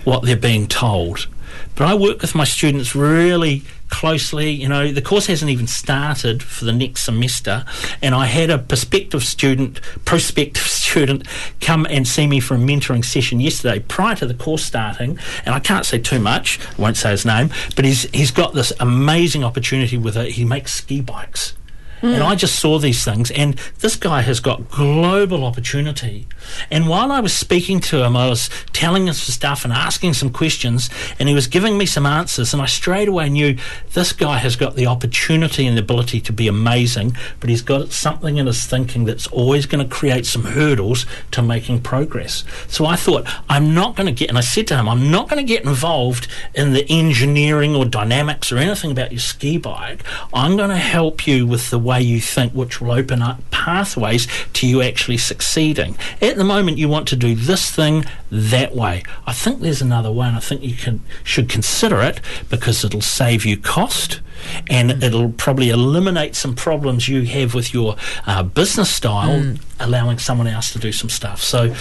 what 0.04 0.24
they're 0.24 0.36
being 0.36 0.66
told. 0.66 1.26
But 1.74 1.88
I 1.88 1.94
work 1.94 2.20
with 2.20 2.34
my 2.34 2.44
students 2.44 2.94
really 2.94 3.62
closely. 3.88 4.50
You 4.50 4.68
know, 4.68 4.92
the 4.92 5.02
course 5.02 5.26
hasn't 5.26 5.50
even 5.50 5.66
started 5.66 6.42
for 6.42 6.64
the 6.64 6.72
next 6.72 7.02
semester, 7.02 7.64
and 8.02 8.14
I 8.14 8.26
had 8.26 8.50
a 8.50 8.58
prospective 8.58 9.24
student, 9.24 9.80
prospective 10.04 10.62
student, 10.66 11.26
come 11.60 11.86
and 11.90 12.06
see 12.06 12.26
me 12.26 12.40
for 12.40 12.54
a 12.54 12.58
mentoring 12.58 13.04
session 13.04 13.40
yesterday 13.40 13.80
prior 13.80 14.14
to 14.16 14.26
the 14.26 14.34
course 14.34 14.64
starting. 14.64 15.18
And 15.44 15.54
I 15.54 15.60
can't 15.60 15.86
say 15.86 15.98
too 15.98 16.18
much. 16.18 16.58
I 16.78 16.82
won't 16.82 16.96
say 16.96 17.10
his 17.10 17.24
name, 17.24 17.50
but 17.76 17.84
he's 17.84 18.02
he's 18.10 18.30
got 18.30 18.54
this 18.54 18.72
amazing 18.80 19.44
opportunity 19.44 19.96
with 19.96 20.16
it. 20.16 20.32
He 20.32 20.44
makes 20.44 20.72
ski 20.74 21.00
bikes. 21.00 21.54
Mm. 22.00 22.14
And 22.14 22.22
I 22.22 22.34
just 22.34 22.58
saw 22.58 22.78
these 22.78 23.04
things, 23.04 23.30
and 23.30 23.54
this 23.80 23.96
guy 23.96 24.22
has 24.22 24.40
got 24.40 24.70
global 24.70 25.44
opportunity. 25.44 26.26
And 26.70 26.88
while 26.88 27.12
I 27.12 27.20
was 27.20 27.32
speaking 27.32 27.80
to 27.80 28.02
him, 28.02 28.16
I 28.16 28.28
was 28.28 28.48
telling 28.72 29.06
him 29.06 29.14
some 29.14 29.32
stuff 29.32 29.64
and 29.64 29.72
asking 29.72 30.14
some 30.14 30.30
questions, 30.30 30.88
and 31.18 31.28
he 31.28 31.34
was 31.34 31.46
giving 31.46 31.76
me 31.76 31.86
some 31.86 32.06
answers. 32.06 32.52
And 32.52 32.62
I 32.62 32.66
straight 32.66 33.08
away 33.08 33.28
knew 33.28 33.58
this 33.92 34.12
guy 34.12 34.38
has 34.38 34.56
got 34.56 34.76
the 34.76 34.86
opportunity 34.86 35.66
and 35.66 35.76
the 35.76 35.82
ability 35.82 36.20
to 36.22 36.32
be 36.32 36.48
amazing, 36.48 37.16
but 37.38 37.50
he's 37.50 37.62
got 37.62 37.92
something 37.92 38.38
in 38.38 38.46
his 38.46 38.64
thinking 38.64 39.04
that's 39.04 39.26
always 39.28 39.66
going 39.66 39.86
to 39.86 39.94
create 39.94 40.26
some 40.26 40.44
hurdles 40.44 41.06
to 41.32 41.42
making 41.42 41.82
progress. 41.82 42.44
So 42.68 42.86
I 42.86 42.96
thought, 42.96 43.28
I'm 43.48 43.74
not 43.74 43.96
going 43.96 44.06
to 44.06 44.12
get, 44.12 44.28
and 44.28 44.38
I 44.38 44.42
said 44.42 44.66
to 44.68 44.76
him, 44.76 44.88
I'm 44.88 45.10
not 45.10 45.28
going 45.28 45.44
to 45.44 45.48
get 45.48 45.64
involved 45.64 46.28
in 46.54 46.72
the 46.72 46.86
engineering 46.88 47.74
or 47.74 47.84
dynamics 47.84 48.50
or 48.50 48.58
anything 48.58 48.90
about 48.90 49.12
your 49.12 49.20
ski 49.20 49.58
bike. 49.58 50.02
I'm 50.32 50.56
going 50.56 50.70
to 50.70 50.76
help 50.76 51.26
you 51.26 51.46
with 51.46 51.70
the 51.70 51.78
way 51.90 52.00
you 52.00 52.20
think, 52.20 52.52
which 52.52 52.80
will 52.80 52.92
open 52.92 53.20
up 53.20 53.38
pathways 53.50 54.28
to 54.52 54.66
you 54.66 54.80
actually 54.80 55.18
succeeding. 55.18 55.96
At 56.22 56.36
the 56.36 56.44
moment, 56.44 56.78
you 56.78 56.88
want 56.88 57.08
to 57.08 57.16
do 57.16 57.34
this 57.34 57.70
thing 57.70 58.04
that 58.30 58.74
way. 58.74 59.02
I 59.26 59.32
think 59.32 59.60
there's 59.60 59.82
another 59.82 60.12
way, 60.12 60.28
and 60.28 60.36
I 60.36 60.40
think 60.40 60.62
you 60.62 60.74
can 60.74 61.02
should 61.24 61.48
consider 61.48 62.00
it 62.00 62.20
because 62.48 62.84
it'll 62.84 63.00
save 63.00 63.44
you 63.44 63.56
cost 63.56 64.20
and 64.68 64.90
mm. 64.90 65.02
it'll 65.02 65.32
probably 65.32 65.70
eliminate 65.70 66.34
some 66.36 66.54
problems 66.54 67.08
you 67.08 67.22
have 67.22 67.54
with 67.54 67.74
your 67.74 67.96
uh, 68.26 68.42
business 68.42 68.90
style, 68.90 69.40
mm. 69.40 69.60
allowing 69.80 70.18
someone 70.18 70.46
else 70.46 70.72
to 70.72 70.78
do 70.78 70.92
some 70.92 71.10
stuff. 71.10 71.42
So, 71.42 71.74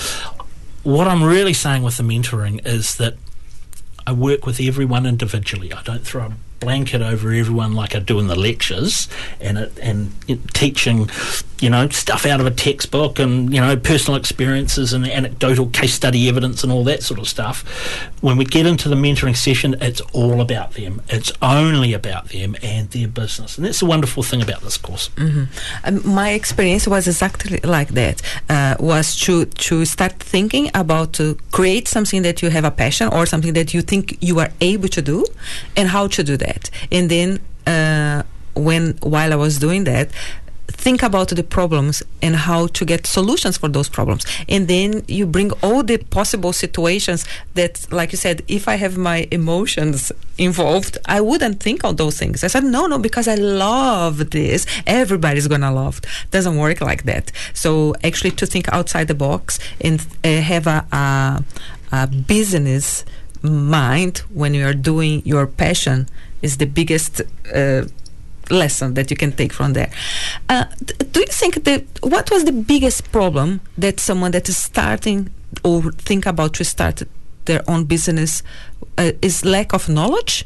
what 0.84 1.08
I'm 1.08 1.24
really 1.24 1.54
saying 1.54 1.84
with 1.84 1.98
the 1.98 2.04
mentoring 2.04 2.66
is 2.66 2.96
that 2.96 3.16
I 4.08 4.12
work 4.12 4.46
with 4.46 4.60
everyone 4.60 5.06
individually. 5.06 5.72
I 5.72 5.84
don't 5.84 6.04
throw 6.04 6.26
a 6.26 6.34
blanket 6.60 7.02
over 7.02 7.32
everyone 7.32 7.74
like 7.74 7.96
I 7.96 8.00
do 8.00 8.20
in 8.20 8.28
the 8.28 8.36
lectures 8.36 9.08
and 9.40 9.58
it, 9.58 9.78
and 9.82 10.12
it, 10.28 10.54
teaching 10.54 11.10
you 11.60 11.70
know 11.70 11.90
stuff 11.90 12.26
out 12.26 12.40
of 12.40 12.46
a 12.46 12.52
textbook 12.52 13.20
and 13.20 13.54
you 13.54 13.62
know 13.62 13.76
personal 13.78 14.18
experiences 14.18 14.94
and 14.94 15.06
anecdotal 15.06 15.68
case 15.68 15.94
study 15.94 16.28
evidence 16.28 16.64
and 16.64 16.72
all 16.72 16.84
that 16.86 17.04
sort 17.04 17.20
of 17.20 17.28
stuff. 17.28 17.64
When 18.22 18.38
we 18.38 18.46
get 18.46 18.66
into 18.66 18.90
the 18.90 18.96
mentoring 18.96 19.36
session 19.36 19.76
it's 19.82 20.02
all 20.14 20.42
about 20.42 20.74
them. 20.74 21.02
It's 21.10 21.32
only 21.42 21.94
about 21.94 22.30
them 22.30 22.56
and 22.62 22.90
their 22.92 23.08
business. 23.08 23.58
And 23.58 23.66
that's 23.66 23.80
the 23.80 23.86
wonderful 23.86 24.24
thing 24.24 24.42
about 24.42 24.62
this 24.62 24.78
course. 24.78 25.10
Mm-hmm. 25.16 25.44
um, 25.84 26.14
my 26.14 26.32
experience 26.32 26.88
was 26.88 27.08
exactly 27.08 27.60
like 27.64 27.90
that 27.90 28.22
uh, 28.50 28.76
was 28.80 29.16
to 29.22 29.46
to 29.46 29.86
start 29.86 30.14
thinking 30.14 30.70
about 30.74 31.14
to 31.14 31.38
create 31.52 31.88
something 31.88 32.22
that 32.24 32.42
you 32.42 32.50
have 32.50 32.66
a 32.66 32.72
passion 32.72 33.08
or 33.12 33.26
something 33.26 33.54
that 33.54 33.74
you 33.74 33.82
think 33.82 34.18
you 34.22 34.40
are 34.40 34.52
able 34.62 34.88
to 34.90 35.02
do 35.02 35.26
and 35.76 35.90
how 35.90 36.08
to 36.08 36.24
do 36.24 36.38
that 36.38 36.49
that. 36.50 36.70
And 36.92 37.10
then 37.10 37.40
uh, 37.66 38.24
when 38.56 38.98
while 39.02 39.32
I 39.32 39.36
was 39.36 39.58
doing 39.60 39.84
that, 39.86 40.10
think 40.80 41.04
about 41.04 41.30
the 41.30 41.44
problems 41.44 42.02
and 42.22 42.36
how 42.36 42.68
to 42.68 42.86
get 42.86 43.06
solutions 43.06 43.58
for 43.58 43.68
those 43.68 43.90
problems. 43.90 44.26
And 44.48 44.68
then 44.68 45.04
you 45.08 45.26
bring 45.26 45.52
all 45.62 45.84
the 45.84 45.98
possible 45.98 46.54
situations 46.54 47.26
that 47.56 47.92
like 47.92 48.12
you 48.14 48.18
said 48.18 48.38
if 48.48 48.68
i 48.68 48.76
have 48.76 48.96
my 48.98 49.28
emotions 49.32 50.12
involved 50.38 50.98
i 51.06 51.20
wouldn't 51.20 51.60
think 51.62 51.84
of 51.84 51.98
those 51.98 52.18
things. 52.18 52.44
I 52.44 52.48
said 52.48 52.64
no 52.64 52.82
no 52.88 52.98
because 53.00 53.28
i 53.28 53.36
love 53.36 54.30
this. 54.32 54.66
Everybody's 54.88 55.48
gonna 55.48 55.74
love 55.84 55.98
it. 56.00 56.06
Doesn't 56.32 56.58
work 56.58 56.80
like 56.82 57.04
that. 57.04 57.26
So 57.54 57.96
actually 58.04 58.32
to 58.42 58.46
think 58.46 58.66
outside 58.78 59.08
the 59.08 59.20
box 59.28 59.60
and 59.82 59.96
uh, 60.24 60.42
have 60.52 60.66
a, 60.68 60.80
a 60.92 61.44
uh, 61.92 62.06
business 62.36 63.04
mind 63.42 64.20
when 64.40 64.54
you 64.54 64.66
are 64.66 64.74
doing 64.92 65.22
your 65.26 65.46
passion 65.48 66.08
is 66.42 66.58
the 66.58 66.66
biggest 66.66 67.22
uh, 67.54 67.84
lesson 68.50 68.94
that 68.96 69.12
you 69.12 69.18
can 69.18 69.32
take 69.32 69.54
from 69.54 69.74
there. 69.74 69.92
Uh, 70.48 70.66
do 71.12 71.20
you 71.20 71.28
think 71.28 71.64
that 71.64 71.84
what 72.02 72.32
was 72.32 72.46
the 72.46 72.52
biggest 72.52 73.12
problem 73.12 73.62
that 73.78 74.00
someone 74.00 74.32
that 74.32 74.50
is 74.50 74.58
starting 74.58 75.30
or 75.64 75.92
think 75.92 76.26
about 76.26 76.54
to 76.56 76.64
start 76.64 77.04
their 77.46 77.62
own 77.68 77.86
business 77.86 78.44
uh, 78.98 79.12
is 79.22 79.46
lack 79.46 79.74
of 79.74 79.90
knowledge? 79.90 80.46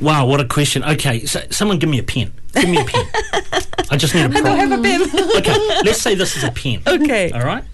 Wow, 0.00 0.26
what 0.26 0.40
a 0.40 0.44
question. 0.44 0.84
Okay, 0.84 1.24
so 1.26 1.40
someone 1.50 1.78
give 1.78 1.90
me 1.90 1.98
a 1.98 2.04
pen. 2.04 2.32
Give 2.54 2.68
me 2.68 2.80
a 2.80 2.84
pen. 2.84 3.04
I 3.90 3.96
just 3.96 4.14
need 4.14 4.26
a 4.26 4.28
pen. 4.28 4.46
I 4.46 4.56
don't 4.56 4.70
have 4.70 4.78
a 4.78 4.82
pen. 4.82 5.02
okay, 5.38 5.56
let's 5.84 6.00
say 6.00 6.14
this 6.14 6.36
is 6.36 6.44
a 6.44 6.52
pen. 6.52 6.82
Okay. 6.86 7.32
All 7.32 7.42
right? 7.42 7.64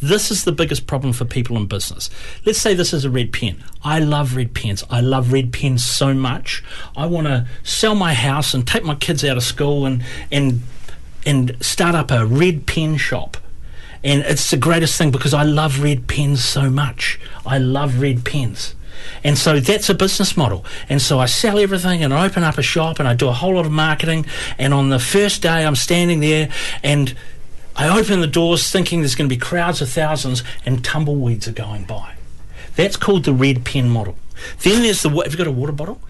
This 0.00 0.30
is 0.30 0.44
the 0.44 0.52
biggest 0.52 0.86
problem 0.86 1.12
for 1.12 1.24
people 1.24 1.56
in 1.56 1.66
business. 1.66 2.08
Let's 2.44 2.60
say 2.60 2.74
this 2.74 2.92
is 2.92 3.04
a 3.04 3.10
red 3.10 3.32
pen. 3.32 3.64
I 3.82 3.98
love 3.98 4.36
red 4.36 4.54
pens. 4.54 4.84
I 4.90 5.00
love 5.00 5.32
red 5.32 5.52
pens 5.52 5.84
so 5.84 6.14
much. 6.14 6.62
I 6.96 7.06
want 7.06 7.26
to 7.26 7.48
sell 7.64 7.96
my 7.96 8.14
house 8.14 8.54
and 8.54 8.66
take 8.66 8.84
my 8.84 8.94
kids 8.94 9.24
out 9.24 9.36
of 9.36 9.42
school 9.42 9.86
and 9.86 10.04
and 10.30 10.62
and 11.26 11.56
start 11.60 11.94
up 11.94 12.10
a 12.10 12.24
red 12.24 12.66
pen 12.66 12.96
shop. 12.96 13.36
And 14.04 14.22
it's 14.22 14.50
the 14.50 14.56
greatest 14.56 14.96
thing 14.96 15.10
because 15.10 15.34
I 15.34 15.42
love 15.42 15.82
red 15.82 16.06
pens 16.06 16.44
so 16.44 16.70
much. 16.70 17.18
I 17.44 17.58
love 17.58 18.00
red 18.00 18.24
pens. 18.24 18.76
And 19.24 19.36
so 19.36 19.58
that's 19.58 19.88
a 19.88 19.94
business 19.94 20.36
model. 20.36 20.64
And 20.88 21.02
so 21.02 21.18
I 21.18 21.26
sell 21.26 21.58
everything 21.58 22.04
and 22.04 22.14
I 22.14 22.26
open 22.26 22.44
up 22.44 22.58
a 22.58 22.62
shop 22.62 22.98
and 23.00 23.08
I 23.08 23.14
do 23.14 23.28
a 23.28 23.32
whole 23.32 23.54
lot 23.54 23.66
of 23.66 23.72
marketing. 23.72 24.26
And 24.58 24.72
on 24.72 24.90
the 24.90 24.98
first 24.98 25.42
day, 25.42 25.66
I'm 25.66 25.76
standing 25.76 26.20
there 26.20 26.50
and 26.82 27.14
I 27.78 27.96
open 27.96 28.20
the 28.20 28.26
doors 28.26 28.70
thinking 28.70 29.00
there's 29.00 29.14
going 29.14 29.30
to 29.30 29.34
be 29.34 29.38
crowds 29.40 29.80
of 29.80 29.88
thousands 29.88 30.42
and 30.66 30.84
tumbleweeds 30.84 31.46
are 31.46 31.52
going 31.52 31.84
by. 31.84 32.14
That's 32.74 32.96
called 32.96 33.24
the 33.24 33.32
red 33.32 33.64
pen 33.64 33.88
model. 33.88 34.16
Then 34.62 34.82
there's 34.82 35.02
the. 35.02 35.10
Have 35.10 35.30
you 35.30 35.38
got 35.38 35.46
a 35.46 35.52
water 35.52 35.72
bottle? 35.72 36.00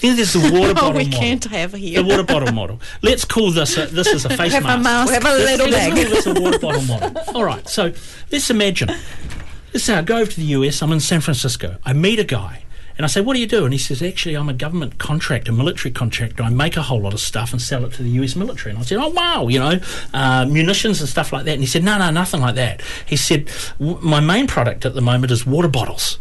Then 0.00 0.16
there's 0.16 0.32
the 0.32 0.40
water 0.52 0.70
oh, 0.70 0.74
bottle 0.74 0.74
model. 0.74 0.92
we 0.98 1.04
model. 1.04 1.20
can't 1.20 1.44
have 1.44 1.72
here. 1.74 2.02
The 2.02 2.08
water 2.08 2.22
bottle 2.22 2.52
model. 2.52 2.80
Let's 3.02 3.24
call 3.26 3.50
this 3.50 3.76
a, 3.76 3.86
this 3.86 4.08
is 4.08 4.24
a 4.24 4.28
face 4.36 4.52
have 4.52 4.62
mask. 4.62 4.80
a 4.80 4.82
mask. 4.82 5.08
We 5.08 5.14
have 5.14 5.24
a 5.26 5.36
little 5.36 5.68
Let's 5.68 5.94
bag. 5.94 6.06
call 6.06 6.14
this 6.14 6.26
a 6.26 6.40
water 6.40 6.58
bottle 6.58 6.82
model. 6.82 7.22
All 7.34 7.44
right. 7.44 7.68
So 7.68 7.92
let's 8.30 8.50
imagine. 8.50 8.88
Let's 9.72 9.84
say 9.84 9.94
I 9.94 10.02
go 10.02 10.16
over 10.16 10.30
to 10.30 10.36
the 10.36 10.46
US. 10.46 10.82
I'm 10.82 10.92
in 10.92 11.00
San 11.00 11.20
Francisco. 11.20 11.76
I 11.84 11.92
meet 11.92 12.18
a 12.18 12.24
guy. 12.24 12.64
And 12.96 13.04
I 13.04 13.08
said, 13.08 13.24
what 13.24 13.34
do 13.34 13.40
you 13.40 13.46
do? 13.46 13.64
And 13.64 13.72
he 13.72 13.78
says, 13.78 14.02
actually, 14.02 14.34
I'm 14.34 14.48
a 14.48 14.54
government 14.54 14.98
contractor, 14.98 15.52
military 15.52 15.92
contractor. 15.92 16.42
I 16.42 16.50
make 16.50 16.76
a 16.76 16.82
whole 16.82 17.00
lot 17.00 17.14
of 17.14 17.20
stuff 17.20 17.52
and 17.52 17.60
sell 17.60 17.84
it 17.84 17.92
to 17.94 18.02
the 18.02 18.10
US 18.10 18.36
military. 18.36 18.70
And 18.70 18.78
I 18.78 18.82
said, 18.82 18.98
oh, 18.98 19.08
wow, 19.08 19.48
you 19.48 19.58
know, 19.58 19.80
uh, 20.12 20.46
munitions 20.46 21.00
and 21.00 21.08
stuff 21.08 21.32
like 21.32 21.44
that. 21.44 21.52
And 21.52 21.60
he 21.60 21.66
said, 21.66 21.84
no, 21.84 21.98
no, 21.98 22.10
nothing 22.10 22.40
like 22.40 22.54
that. 22.56 22.82
He 23.06 23.16
said, 23.16 23.50
my 23.78 24.20
main 24.20 24.46
product 24.46 24.84
at 24.84 24.94
the 24.94 25.00
moment 25.00 25.32
is 25.32 25.46
water 25.46 25.68
bottles. 25.68 26.18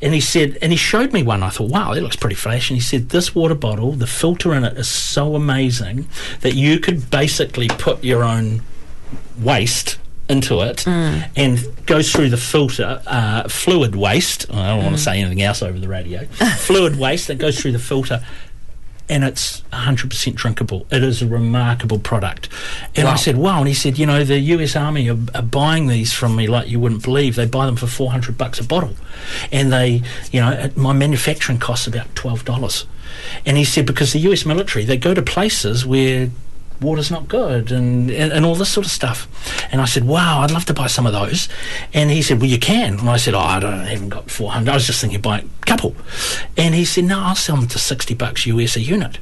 And 0.00 0.14
he 0.14 0.20
said, 0.20 0.56
and 0.62 0.72
he 0.72 0.78
showed 0.78 1.12
me 1.12 1.22
one. 1.22 1.42
I 1.42 1.50
thought, 1.50 1.70
wow, 1.70 1.92
that 1.92 2.00
looks 2.00 2.16
pretty 2.16 2.36
flash. 2.36 2.70
And 2.70 2.76
he 2.76 2.80
said, 2.80 3.10
this 3.10 3.34
water 3.34 3.54
bottle, 3.54 3.92
the 3.92 4.06
filter 4.06 4.54
in 4.54 4.64
it 4.64 4.76
is 4.76 4.88
so 4.88 5.34
amazing 5.34 6.08
that 6.40 6.54
you 6.54 6.78
could 6.78 7.10
basically 7.10 7.68
put 7.68 8.04
your 8.04 8.22
own 8.22 8.62
waste 9.38 9.98
into 10.28 10.60
it 10.60 10.86
and 10.86 11.58
goes 11.86 12.12
through 12.12 12.28
the 12.30 12.36
filter, 12.36 13.02
uh, 13.06 13.48
fluid 13.48 13.96
waste. 13.96 14.46
I 14.50 14.68
don't 14.74 14.84
want 14.84 14.96
to 14.96 15.02
say 15.02 15.20
anything 15.20 15.42
else 15.42 15.62
over 15.62 15.78
the 15.78 15.88
radio. 15.88 16.26
fluid 16.58 16.98
waste 16.98 17.28
that 17.28 17.38
goes 17.38 17.60
through 17.60 17.72
the 17.72 17.78
filter. 17.78 18.24
And 19.10 19.24
it's 19.24 19.62
100% 19.72 20.34
drinkable. 20.34 20.86
It 20.90 21.02
is 21.02 21.22
a 21.22 21.26
remarkable 21.26 21.98
product. 21.98 22.50
And 22.94 23.08
I 23.08 23.16
said, 23.16 23.38
wow. 23.38 23.60
And 23.60 23.66
he 23.66 23.72
said, 23.72 23.98
you 23.98 24.04
know, 24.04 24.22
the 24.22 24.38
US 24.38 24.76
Army 24.76 25.08
are, 25.08 25.16
are 25.34 25.40
buying 25.40 25.86
these 25.86 26.12
from 26.12 26.36
me 26.36 26.46
like 26.46 26.68
you 26.68 26.78
wouldn't 26.78 27.04
believe. 27.04 27.34
They 27.34 27.46
buy 27.46 27.64
them 27.64 27.76
for 27.76 27.86
400 27.86 28.36
bucks 28.36 28.60
a 28.60 28.64
bottle. 28.64 28.92
And 29.50 29.72
they, 29.72 30.02
you 30.30 30.42
know, 30.42 30.70
my 30.76 30.92
manufacturing 30.92 31.58
costs 31.58 31.86
about 31.86 32.14
$12. 32.16 32.84
And 33.46 33.56
he 33.56 33.64
said, 33.64 33.86
because 33.86 34.12
the 34.12 34.18
US 34.20 34.44
military, 34.44 34.84
they 34.84 34.98
go 34.98 35.14
to 35.14 35.22
places 35.22 35.86
where 35.86 36.28
water's 36.80 37.10
not 37.10 37.28
good 37.28 37.72
and, 37.72 38.10
and, 38.10 38.32
and 38.32 38.44
all 38.44 38.54
this 38.54 38.70
sort 38.70 38.86
of 38.86 38.92
stuff. 38.92 39.28
And 39.72 39.80
I 39.80 39.84
said, 39.84 40.04
wow, 40.04 40.40
I'd 40.40 40.50
love 40.50 40.64
to 40.66 40.74
buy 40.74 40.86
some 40.86 41.06
of 41.06 41.12
those. 41.12 41.48
And 41.92 42.10
he 42.10 42.22
said, 42.22 42.40
well, 42.40 42.50
you 42.50 42.58
can. 42.58 42.98
And 42.98 43.10
I 43.10 43.16
said, 43.16 43.34
oh, 43.34 43.40
I 43.40 43.60
don't 43.60 43.74
I 43.74 43.86
haven't 43.86 44.10
got 44.10 44.30
400. 44.30 44.70
I 44.70 44.74
was 44.74 44.86
just 44.86 45.00
thinking 45.00 45.20
buying 45.20 45.50
a 45.62 45.66
couple. 45.66 45.94
And 46.56 46.74
he 46.74 46.84
said, 46.84 47.04
no, 47.04 47.20
I'll 47.20 47.34
sell 47.34 47.56
them 47.56 47.68
to 47.68 47.78
60 47.78 48.14
bucks 48.14 48.46
US 48.46 48.76
a 48.76 48.80
unit. 48.80 49.18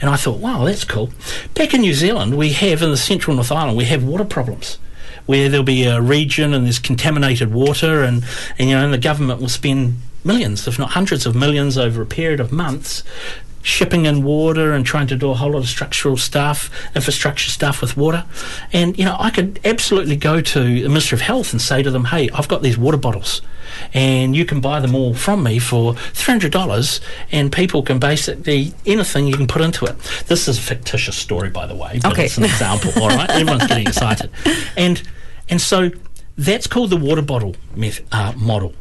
And 0.00 0.10
I 0.10 0.16
thought, 0.16 0.38
wow, 0.38 0.64
that's 0.64 0.84
cool. 0.84 1.10
Back 1.54 1.74
in 1.74 1.82
New 1.82 1.94
Zealand, 1.94 2.36
we 2.36 2.50
have, 2.50 2.82
in 2.82 2.90
the 2.90 2.96
central 2.96 3.36
North 3.36 3.52
Island, 3.52 3.76
we 3.76 3.84
have 3.84 4.02
water 4.02 4.24
problems 4.24 4.78
where 5.26 5.48
there'll 5.48 5.64
be 5.64 5.84
a 5.84 6.00
region 6.00 6.54
and 6.54 6.64
there's 6.64 6.78
contaminated 6.78 7.52
water 7.52 8.02
and, 8.02 8.24
and 8.58 8.68
you 8.68 8.74
know, 8.74 8.82
and 8.82 8.92
the 8.92 8.98
government 8.98 9.40
will 9.40 9.48
spend 9.48 9.98
millions, 10.24 10.66
if 10.66 10.78
not 10.78 10.90
hundreds 10.90 11.26
of 11.26 11.34
millions 11.34 11.76
over 11.78 12.02
a 12.02 12.06
period 12.06 12.40
of 12.40 12.50
months 12.50 13.04
shipping 13.62 14.06
in 14.06 14.22
water 14.22 14.72
and 14.72 14.86
trying 14.86 15.06
to 15.08 15.16
do 15.16 15.30
a 15.30 15.34
whole 15.34 15.50
lot 15.52 15.58
of 15.58 15.68
structural 15.68 16.16
stuff, 16.16 16.70
infrastructure 16.94 17.50
stuff 17.50 17.80
with 17.82 17.96
water. 17.96 18.24
And, 18.72 18.98
you 18.98 19.04
know, 19.04 19.16
I 19.18 19.30
could 19.30 19.60
absolutely 19.64 20.16
go 20.16 20.40
to 20.40 20.60
the 20.82 20.88
Minister 20.88 21.14
of 21.14 21.20
Health 21.22 21.52
and 21.52 21.60
say 21.60 21.82
to 21.82 21.90
them, 21.90 22.06
hey, 22.06 22.30
I've 22.30 22.48
got 22.48 22.62
these 22.62 22.78
water 22.78 22.96
bottles 22.96 23.42
and 23.94 24.34
you 24.34 24.44
can 24.44 24.60
buy 24.60 24.80
them 24.80 24.94
all 24.94 25.14
from 25.14 25.42
me 25.42 25.58
for 25.58 25.92
$300 25.94 27.00
and 27.30 27.52
people 27.52 27.82
can 27.82 27.98
basically, 27.98 28.72
anything 28.86 29.26
you 29.26 29.36
can 29.36 29.46
put 29.46 29.62
into 29.62 29.84
it. 29.84 29.96
This 30.26 30.48
is 30.48 30.58
a 30.58 30.62
fictitious 30.62 31.16
story, 31.16 31.50
by 31.50 31.66
the 31.66 31.74
way, 31.76 31.98
but 32.02 32.12
Okay. 32.12 32.24
it's 32.24 32.38
an 32.38 32.44
example, 32.44 32.90
all 33.02 33.08
right? 33.08 33.30
Everyone's 33.30 33.66
getting 33.66 33.86
excited. 33.88 34.30
And, 34.76 35.02
and 35.48 35.60
so 35.60 35.90
that's 36.38 36.66
called 36.66 36.90
the 36.90 36.96
water 36.96 37.22
bottle 37.22 37.54
meth- 37.76 38.00
uh, 38.12 38.32
model 38.36 38.74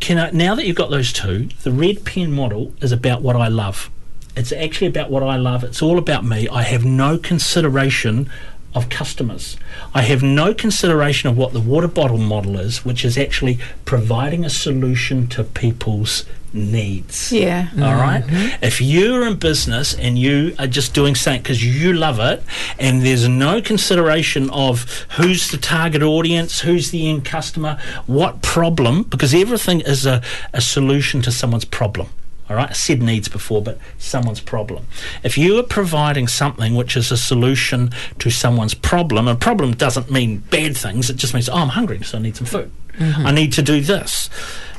can 0.00 0.18
I, 0.18 0.30
now 0.30 0.54
that 0.54 0.66
you've 0.66 0.76
got 0.76 0.90
those 0.90 1.12
two, 1.12 1.48
the 1.62 1.72
red 1.72 2.04
pen 2.04 2.32
model 2.32 2.72
is 2.80 2.92
about 2.92 3.22
what 3.22 3.36
I 3.36 3.48
love. 3.48 3.90
It's 4.36 4.52
actually 4.52 4.86
about 4.86 5.10
what 5.10 5.22
I 5.22 5.36
love. 5.36 5.64
It's 5.64 5.82
all 5.82 5.98
about 5.98 6.24
me. 6.24 6.48
I 6.48 6.62
have 6.62 6.84
no 6.84 7.18
consideration 7.18 8.30
of 8.74 8.88
customers. 8.88 9.56
I 9.94 10.02
have 10.02 10.22
no 10.22 10.54
consideration 10.54 11.28
of 11.28 11.36
what 11.36 11.52
the 11.52 11.60
water 11.60 11.88
bottle 11.88 12.18
model 12.18 12.58
is, 12.58 12.84
which 12.84 13.04
is 13.04 13.18
actually 13.18 13.58
providing 13.84 14.44
a 14.44 14.50
solution 14.50 15.26
to 15.28 15.42
people's 15.42 16.24
needs. 16.52 17.32
Yeah. 17.32 17.68
All 17.74 17.94
right. 17.94 18.24
Mm-hmm. 18.24 18.64
If 18.64 18.80
you're 18.80 19.26
in 19.26 19.36
business 19.36 19.94
and 19.94 20.18
you 20.18 20.54
are 20.58 20.66
just 20.66 20.94
doing 20.94 21.14
something 21.14 21.42
because 21.42 21.64
you 21.64 21.92
love 21.92 22.18
it, 22.18 22.42
and 22.78 23.02
there's 23.02 23.28
no 23.28 23.60
consideration 23.60 24.50
of 24.50 24.84
who's 25.16 25.50
the 25.50 25.58
target 25.58 26.02
audience, 26.02 26.60
who's 26.60 26.90
the 26.90 27.08
end 27.08 27.24
customer, 27.24 27.78
what 28.06 28.42
problem, 28.42 29.02
because 29.04 29.34
everything 29.34 29.80
is 29.80 30.06
a, 30.06 30.22
a 30.52 30.60
solution 30.60 31.22
to 31.22 31.32
someone's 31.32 31.64
problem. 31.64 32.08
All 32.50 32.56
right, 32.56 32.70
I 32.70 32.72
said 32.72 33.02
needs 33.02 33.28
before, 33.28 33.60
but 33.60 33.78
someone's 33.98 34.40
problem. 34.40 34.86
If 35.22 35.36
you 35.36 35.58
are 35.58 35.62
providing 35.62 36.28
something 36.28 36.74
which 36.74 36.96
is 36.96 37.12
a 37.12 37.16
solution 37.18 37.90
to 38.20 38.30
someone's 38.30 38.72
problem, 38.72 39.28
and 39.28 39.38
problem 39.38 39.72
doesn't 39.72 40.10
mean 40.10 40.38
bad 40.50 40.74
things, 40.74 41.10
it 41.10 41.16
just 41.16 41.34
means, 41.34 41.50
oh, 41.50 41.56
I'm 41.56 41.68
hungry, 41.68 42.02
so 42.02 42.16
I 42.16 42.22
need 42.22 42.36
some 42.36 42.46
food. 42.46 42.70
Mm-hmm. 42.94 43.26
I 43.26 43.32
need 43.32 43.52
to 43.52 43.62
do 43.62 43.82
this. 43.82 44.30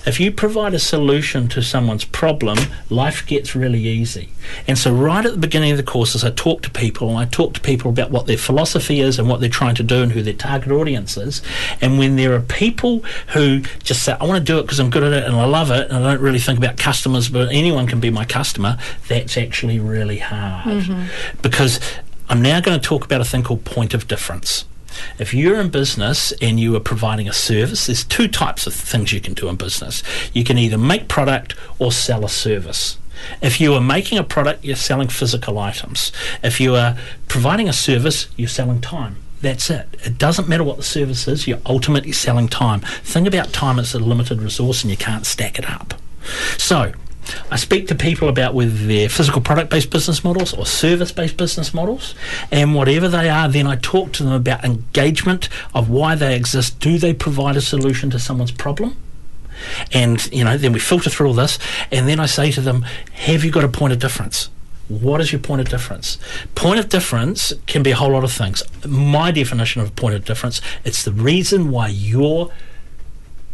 If 0.06 0.20
you 0.20 0.32
provide 0.32 0.74
a 0.74 0.80
solution 0.80 1.48
to 1.50 1.62
someone's 1.62 2.06
problem, 2.06 2.58
life 2.90 3.26
gets 3.28 3.56
really 3.56 3.82
easy. 3.82 4.30
And 4.68 4.78
so, 4.78 4.94
right 4.94 5.26
at 5.26 5.32
the 5.32 5.38
beginning 5.38 5.72
of 5.72 5.78
the 5.78 5.84
courses, 5.84 6.24
I 6.24 6.32
talk 6.32 6.62
to 6.64 6.70
people 6.70 7.10
and 7.10 7.18
I 7.18 7.26
talk 7.26 7.54
to 7.56 7.62
people 7.62 7.92
about 7.92 8.10
what 8.10 8.26
their 8.26 8.38
philosophy 8.38 9.02
is 9.02 9.20
and 9.20 9.30
what 9.30 9.40
they're 9.40 9.50
trying 9.50 9.76
to 9.76 9.84
do 9.84 10.02
and 10.02 10.12
who 10.12 10.22
their 10.22 10.34
target 10.34 10.72
audience 10.72 11.18
is. 11.18 11.42
And 11.82 12.00
when 12.00 12.16
there 12.16 12.34
are 12.34 12.42
people 12.42 13.00
who 13.34 13.62
just 13.84 14.04
say, 14.04 14.16
I 14.20 14.26
want 14.26 14.40
to 14.40 14.54
do 14.54 14.60
it 14.60 14.64
because 14.64 14.80
I'm 14.80 14.90
good 14.90 15.04
at 15.04 15.14
it 15.14 15.24
and 15.26 15.36
I 15.36 15.46
love 15.46 15.72
it 15.72 15.92
and 15.92 16.06
I 16.06 16.14
don't 16.14 16.22
really 16.22 16.40
think 16.40 16.58
about 16.58 16.78
customers, 16.78 17.30
but 17.30 17.50
anyone 17.50 17.88
can 17.88 18.00
be 18.00 18.10
my 18.10 18.26
customer, 18.26 18.78
that's 19.08 19.38
actually 19.38 19.80
really 19.80 20.20
hard. 20.20 20.84
Mm-hmm. 20.84 21.42
Because 21.42 21.80
I'm 22.30 22.42
now 22.42 22.62
going 22.62 22.80
to 22.80 22.86
talk 22.86 23.06
about 23.06 23.22
a 23.22 23.26
thing 23.26 23.44
called 23.44 23.66
point 23.66 23.94
of 23.94 24.08
difference. 24.08 24.66
If 25.18 25.34
you're 25.34 25.60
in 25.60 25.70
business 25.70 26.32
and 26.42 26.60
you 26.60 26.76
are 26.76 26.82
providing 26.82 27.28
a 27.28 27.34
service, 27.34 27.88
there's 27.88 28.04
two 28.04 28.28
types 28.28 28.68
of 28.68 28.74
things 28.74 29.14
you 29.14 29.22
can 29.22 29.34
do 29.34 29.48
in 29.50 29.56
business. 29.56 30.04
You 30.34 30.44
can 30.44 30.58
either 30.58 30.78
make 30.78 31.08
product 31.08 31.56
or 31.78 31.92
sell 31.92 32.26
a 32.26 32.30
service. 32.30 32.98
If 33.42 33.60
you 33.60 33.74
are 33.74 33.82
making 33.82 34.18
a 34.18 34.24
product, 34.24 34.64
you're 34.64 34.76
selling 34.76 35.10
physical 35.10 35.60
items. 35.60 36.12
If 36.42 36.60
you 36.60 36.76
are 36.76 36.98
providing 37.28 37.68
a 37.68 37.74
service, 37.74 38.30
you're 38.38 38.48
selling 38.48 38.82
time. 38.82 39.18
That's 39.42 39.70
it. 39.70 39.88
It 40.04 40.18
doesn't 40.18 40.50
matter 40.50 40.64
what 40.64 40.78
the 40.78 40.84
service 40.84 41.28
is, 41.28 41.48
you're 41.48 41.62
ultimately 41.66 42.12
selling 42.12 42.48
time. 42.50 42.82
Think 43.04 43.28
about 43.28 43.54
time 43.54 43.80
as 43.80 43.94
a 43.94 44.00
limited 44.00 44.42
resource 44.42 44.84
and 44.84 44.92
you 44.92 44.98
can't 44.98 45.26
stack 45.26 45.58
it 45.58 45.70
up. 45.70 45.94
So, 46.58 46.92
I 47.52 47.56
speak 47.56 47.88
to 47.88 47.96
people 47.96 48.30
about 48.30 48.54
whether 48.54 48.72
they're 48.72 49.10
physical 49.10 49.42
product 49.42 49.70
based 49.70 49.90
business 49.90 50.24
models 50.24 50.54
or 50.54 50.66
service 50.66 51.12
based 51.12 51.38
business 51.38 51.74
models, 51.74 52.16
and 52.52 52.76
whatever 52.76 53.08
they 53.08 53.30
are, 53.30 53.48
then 53.48 53.68
I 53.68 53.76
talk 53.78 54.14
to 54.14 54.24
them 54.24 54.34
about 54.34 54.64
engagement 54.64 55.50
of 55.74 55.90
why 55.90 56.16
they 56.16 56.36
exist. 56.36 56.80
Do 56.80 56.98
they 56.98 57.14
provide 57.14 57.56
a 57.56 57.62
solution 57.62 58.10
to 58.12 58.20
someone's 58.20 58.52
problem? 58.52 58.98
And, 59.92 60.32
you 60.32 60.44
know, 60.44 60.58
then 60.58 60.74
we 60.74 60.80
filter 60.80 61.10
through 61.10 61.28
all 61.28 61.34
this, 61.34 61.60
and 61.92 62.08
then 62.08 62.20
I 62.20 62.26
say 62.26 62.52
to 62.52 62.62
them, 62.62 62.84
Have 63.14 63.44
you 63.44 63.52
got 63.52 63.64
a 63.64 63.70
point 63.70 63.94
of 63.94 64.00
difference? 64.00 64.50
What 64.88 65.22
is 65.22 65.32
your 65.32 65.40
point 65.40 65.62
of 65.62 65.70
difference? 65.70 66.18
Point 66.56 66.80
of 66.80 66.90
difference 66.90 67.54
can 67.68 67.84
be 67.84 67.92
a 67.92 67.96
whole 67.96 68.12
lot 68.12 68.24
of 68.24 68.32
things. 68.32 68.64
My 68.86 69.30
definition 69.30 69.82
of 69.82 69.96
point 69.96 70.16
of 70.16 70.26
difference, 70.26 70.62
it's 70.84 71.04
the 71.04 71.12
reason 71.12 71.70
why 71.70 71.90
your 71.90 72.50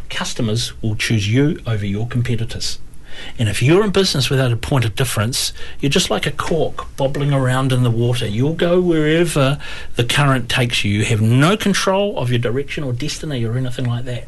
customers 0.09 0.81
will 0.81 0.95
choose 0.95 1.27
you 1.27 1.59
over 1.67 1.85
your 1.85 2.07
competitors. 2.07 2.79
And 3.37 3.49
if 3.49 3.61
you're 3.61 3.83
in 3.83 3.91
business 3.91 4.29
without 4.29 4.51
a 4.51 4.57
point 4.57 4.85
of 4.85 4.95
difference, 4.95 5.53
you're 5.79 5.89
just 5.89 6.09
like 6.09 6.25
a 6.25 6.31
cork 6.31 6.95
bobbling 6.97 7.33
around 7.33 7.71
in 7.71 7.83
the 7.83 7.91
water. 7.91 8.27
You'll 8.27 8.53
go 8.53 8.81
wherever 8.81 9.59
the 9.95 10.03
current 10.03 10.49
takes 10.49 10.83
you. 10.83 10.99
You 10.99 11.05
have 11.05 11.21
no 11.21 11.57
control 11.57 12.17
of 12.17 12.29
your 12.29 12.39
direction 12.39 12.83
or 12.83 12.93
destiny 12.93 13.43
or 13.43 13.57
anything 13.57 13.85
like 13.85 14.05
that. 14.05 14.27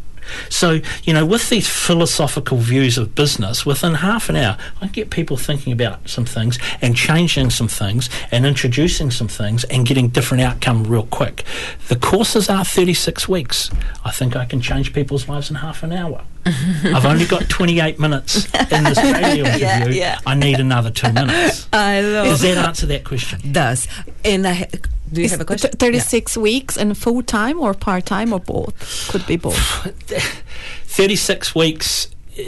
So, 0.50 0.82
you 1.04 1.14
know, 1.14 1.26
with 1.26 1.50
these 1.50 1.68
philosophical 1.68 2.58
views 2.58 2.98
of 2.98 3.16
business, 3.16 3.66
within 3.66 3.96
half 3.96 4.30
an 4.30 4.36
hour, 4.36 4.58
I 4.82 4.88
get 4.88 5.10
people 5.10 5.38
thinking 5.38 5.74
about 5.74 6.08
some 6.08 6.26
things 6.26 6.58
and 6.82 6.96
changing 6.96 7.50
some 7.50 7.68
things 7.68 8.10
and 8.32 8.46
introducing 8.46 9.12
some 9.12 9.28
things 9.28 9.64
and 9.66 9.86
getting 9.86 10.10
different 10.10 10.44
outcome 10.44 10.84
real 10.84 11.08
quick. 11.08 11.44
The 11.88 11.96
courses 11.96 12.50
are 12.50 12.66
36 12.66 13.28
weeks. 13.28 13.70
I 14.04 14.12
think 14.12 14.36
I 14.36 14.46
can 14.46 14.62
change 14.62 14.94
people's 14.94 15.28
lives 15.28 15.50
in 15.50 15.58
half 15.58 15.84
an 15.84 15.92
hour. 15.92 16.24
I've 16.46 17.06
only 17.06 17.26
got 17.26 17.50
28 17.50 18.00
minutes 18.00 18.46
in 18.72 18.84
this 18.84 18.98
radio 19.04 19.46
interview. 19.46 19.60
Yeah, 19.60 19.88
yeah. 19.88 20.20
I 20.26 20.36
need 20.36 20.60
another 20.60 20.92
two 20.92 21.12
minutes. 21.12 21.68
I 21.74 22.02
love 22.02 22.26
Does 22.26 22.42
that 22.42 22.58
answer 22.58 22.86
that 22.88 23.04
question? 23.04 23.52
Does. 23.52 23.88
And 24.24 24.48
I, 24.48 24.70
do 25.12 25.22
you 25.22 25.26
Is 25.26 25.32
have 25.32 25.42
a 25.42 25.46
question? 25.46 25.72
36 25.72 26.36
yeah. 26.36 26.44
weeks 26.44 26.78
and 26.78 26.98
full 26.98 27.24
time 27.24 27.60
or 27.60 27.74
part 27.74 28.06
time 28.06 28.34
or 28.34 28.40
both? 28.40 29.10
Could 29.10 29.26
be 29.26 29.38
both. 29.38 29.58
36 30.86 31.56
weeks. 31.56 32.10
Uh, 32.38 32.44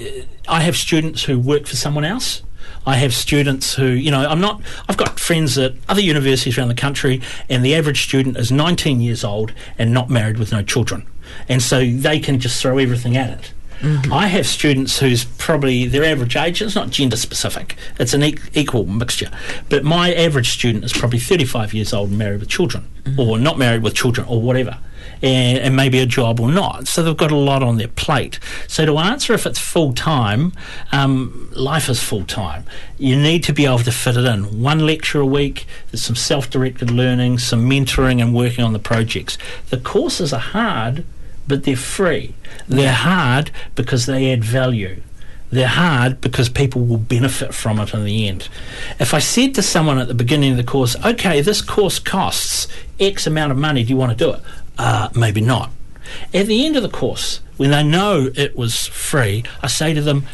I 0.48 0.62
have 0.62 0.76
students 0.76 1.24
who 1.24 1.39
work 1.39 1.67
for 1.67 1.76
someone 1.76 2.06
else. 2.06 2.43
I 2.86 2.95
have 2.95 3.13
students 3.13 3.76
who, 3.76 3.88
you 3.88 4.12
know, 4.12 4.28
I'm 4.28 4.41
not, 4.41 4.62
I've 4.88 4.98
got 4.98 5.19
friends 5.19 5.58
at 5.58 5.74
other 5.88 6.02
universities 6.02 6.58
around 6.58 6.69
the 6.69 6.76
country, 6.76 7.22
and 7.50 7.63
the 7.63 7.76
average 7.76 8.04
student 8.04 8.38
is 8.38 8.52
19 8.52 9.02
years 9.02 9.24
old 9.24 9.54
and 9.78 9.93
not 9.93 10.10
married 10.10 10.38
with 10.38 10.52
no 10.52 10.62
children. 10.62 11.06
And 11.48 11.62
so 11.62 11.86
they 11.86 12.19
can 12.19 12.39
just 12.39 12.62
throw 12.62 12.78
everything 12.78 13.15
at 13.15 13.30
it. 13.30 13.54
Mm-hmm. 13.82 14.12
I 14.12 14.28
have 14.28 14.46
students 14.46 15.00
whose 15.00 15.24
probably 15.24 15.86
their 15.86 16.04
average 16.04 16.36
age 16.36 16.62
it's 16.62 16.76
not 16.76 16.89
gender 16.89 17.15
specific; 17.15 17.78
it's 17.98 18.13
an 18.13 18.24
e- 18.24 18.38
equal 18.54 18.86
mixture. 18.86 19.32
But 19.70 19.86
my 19.86 20.13
average 20.13 20.50
student 20.50 20.84
is 20.84 20.92
probably 20.92 21.20
35 21.20 21.74
years 21.74 21.94
old 21.94 22.10
and 22.10 22.18
married 22.18 22.42
with 22.42 22.50
children, 22.50 22.89
mm-hmm. 23.04 23.20
or 23.20 23.38
not 23.39 23.58
married 23.58 23.82
with 23.82 23.96
children, 23.96 24.28
or 24.28 24.42
whatever. 24.42 24.78
And, 25.22 25.58
and, 25.58 25.76
maybe 25.76 26.00
a 26.00 26.06
job 26.06 26.39
or 26.39 26.50
not. 26.50 26.88
So 26.88 27.04
they've 27.04 27.18
got 27.18 27.32
a 27.32 27.36
lot 27.36 27.62
on 27.62 27.78
their 27.78 27.89
plate. 27.89 28.39
So 28.68 28.86
to 28.86 28.98
answer 29.00 29.34
if 29.34 29.46
it's 29.46 29.60
full 29.60 29.92
time, 29.92 30.54
um, 30.94 31.50
life 31.54 31.89
is 31.89 32.02
full 32.02 32.24
time. 32.24 32.63
You 32.98 33.18
need 33.18 33.44
to 33.46 33.54
be 33.54 33.65
able 33.65 33.80
to 33.80 33.92
fit 33.92 34.15
it 34.15 34.24
in. 34.24 34.62
One 34.62 34.86
lecture 34.86 35.20
a 35.20 35.26
week, 35.26 35.65
there's 35.92 36.04
some 36.04 36.15
self 36.15 36.50
directed 36.50 36.89
learning, 36.89 37.39
some 37.39 37.70
mentoring, 37.70 38.22
and 38.22 38.34
working 38.34 38.63
on 38.63 38.72
the 38.72 38.80
projects. 38.80 39.38
The 39.70 39.78
courses 39.78 40.32
are 40.32 40.39
hard 40.39 41.04
but 41.49 41.63
they're 41.63 41.75
free. 41.75 42.33
They're 42.69 42.93
hard 42.93 43.51
because 43.75 44.05
they 44.05 44.31
add 44.31 44.45
value. 44.45 45.01
They're 45.51 45.67
hard 45.67 46.21
because 46.21 46.47
people 46.47 46.85
will 46.85 46.99
benefit 46.99 47.53
from 47.53 47.79
it 47.79 47.93
in 47.93 48.05
the 48.05 48.27
end. 48.27 48.47
If 48.99 49.13
I 49.13 49.19
said 49.19 49.55
to 49.55 49.63
someone 49.63 49.97
at 49.97 50.07
the 50.07 50.13
beginning 50.13 50.51
of 50.51 50.57
the 50.57 50.63
course, 50.63 50.95
okay, 51.03 51.41
this 51.41 51.62
course 51.62 51.97
costs 51.97 52.67
X 52.99 53.25
amount 53.25 53.51
of 53.51 53.57
money, 53.57 53.83
do 53.83 53.89
you 53.89 53.97
want 53.97 54.17
to 54.17 54.17
do 54.17 54.31
it? 54.31 54.41
Uh, 54.77 55.09
maybe 55.15 55.41
not. 55.41 55.71
At 56.33 56.45
the 56.45 56.65
end 56.65 56.77
of 56.77 56.83
the 56.83 56.89
course, 56.89 57.41
when 57.57 57.71
they 57.71 57.83
know 57.83 58.29
it 58.35 58.55
was 58.55 58.88
free, 58.88 59.43
I 59.62 59.67
say 59.67 59.93
to 59.93 60.01
them, 60.01 60.25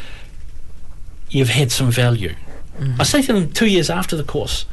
you've 1.30 1.48
had 1.48 1.72
some 1.72 1.90
value. 1.90 2.34
Mm-hmm. 2.78 3.00
I 3.00 3.04
say 3.04 3.22
to 3.22 3.32
them 3.32 3.50
two 3.52 3.66
years 3.66 3.88
after 3.88 4.16
the 4.16 4.22
course, 4.22 4.66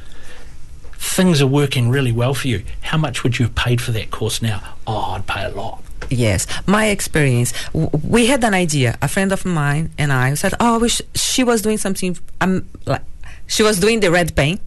things 1.03 1.41
are 1.41 1.47
working 1.47 1.89
really 1.89 2.11
well 2.11 2.33
for 2.33 2.47
you. 2.47 2.63
How 2.81 2.97
much 2.97 3.23
would 3.23 3.37
you 3.37 3.45
have 3.45 3.55
paid 3.55 3.81
for 3.81 3.91
that 3.91 4.09
course 4.09 4.41
now? 4.41 4.61
Oh, 4.87 5.13
I'd 5.15 5.27
pay 5.27 5.43
a 5.43 5.49
lot. 5.49 5.83
Yes, 6.09 6.47
my 6.65 6.87
experience. 6.87 7.53
we 7.73 8.27
had 8.27 8.43
an 8.43 8.53
idea. 8.53 8.97
A 9.01 9.07
friend 9.07 9.31
of 9.31 9.45
mine 9.45 9.91
and 9.97 10.11
I 10.11 10.33
said, 10.35 10.53
"Oh, 10.59 10.79
wish 10.79 11.01
she 11.15 11.43
was 11.43 11.61
doing 11.61 11.77
something. 11.77 12.17
Um, 12.41 12.67
like 12.85 13.03
she 13.47 13.63
was 13.63 13.79
doing 13.79 13.99
the 13.99 14.11
red 14.11 14.35
pen." 14.35 14.59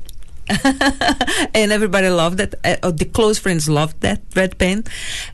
and 1.54 1.72
everybody 1.72 2.08
loved 2.08 2.38
it. 2.40 2.54
Uh, 2.64 2.90
the 2.90 3.04
close 3.04 3.38
friends 3.38 3.68
loved 3.68 4.00
that 4.00 4.20
red 4.34 4.56
pen. 4.58 4.84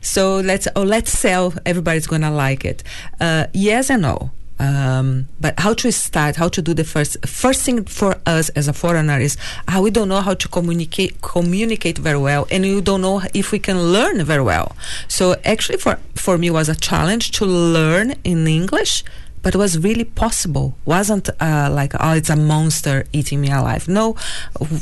So 0.01 0.37
let's 0.37 0.67
oh 0.75 0.83
let's 0.83 1.11
sell. 1.11 1.53
Everybody's 1.65 2.07
gonna 2.07 2.31
like 2.31 2.65
it. 2.65 2.83
Uh, 3.19 3.47
yes 3.53 3.89
and 3.89 4.01
no. 4.01 4.31
Um, 4.59 5.27
but 5.39 5.59
how 5.59 5.73
to 5.73 5.91
start, 5.91 6.35
how 6.35 6.47
to 6.49 6.61
do 6.61 6.73
the 6.73 6.83
first 6.83 7.17
first 7.25 7.63
thing 7.63 7.85
for 7.85 8.17
us 8.25 8.49
as 8.49 8.67
a 8.67 8.73
foreigner 8.73 9.19
is 9.19 9.35
how 9.67 9.81
we 9.81 9.89
don't 9.89 10.09
know 10.09 10.21
how 10.21 10.35
to 10.35 10.47
communicate 10.47 11.21
communicate 11.21 11.97
very 11.97 12.19
well, 12.19 12.47
and 12.51 12.65
you 12.65 12.81
don't 12.81 13.01
know 13.01 13.21
if 13.33 13.51
we 13.51 13.59
can 13.59 13.91
learn 13.91 14.23
very 14.23 14.43
well. 14.43 14.75
So 15.07 15.35
actually, 15.43 15.79
for 15.79 15.99
for 16.15 16.37
me, 16.37 16.49
was 16.49 16.69
a 16.69 16.75
challenge 16.75 17.31
to 17.31 17.45
learn 17.45 18.13
in 18.23 18.47
English, 18.47 19.03
but 19.41 19.55
it 19.55 19.57
was 19.57 19.79
really 19.79 20.05
possible. 20.05 20.75
wasn't 20.85 21.29
uh, 21.41 21.69
like 21.71 21.93
oh, 21.99 22.13
it's 22.13 22.29
a 22.29 22.35
monster 22.35 23.05
eating 23.11 23.41
me 23.41 23.49
alive. 23.51 23.87
No, 23.87 24.15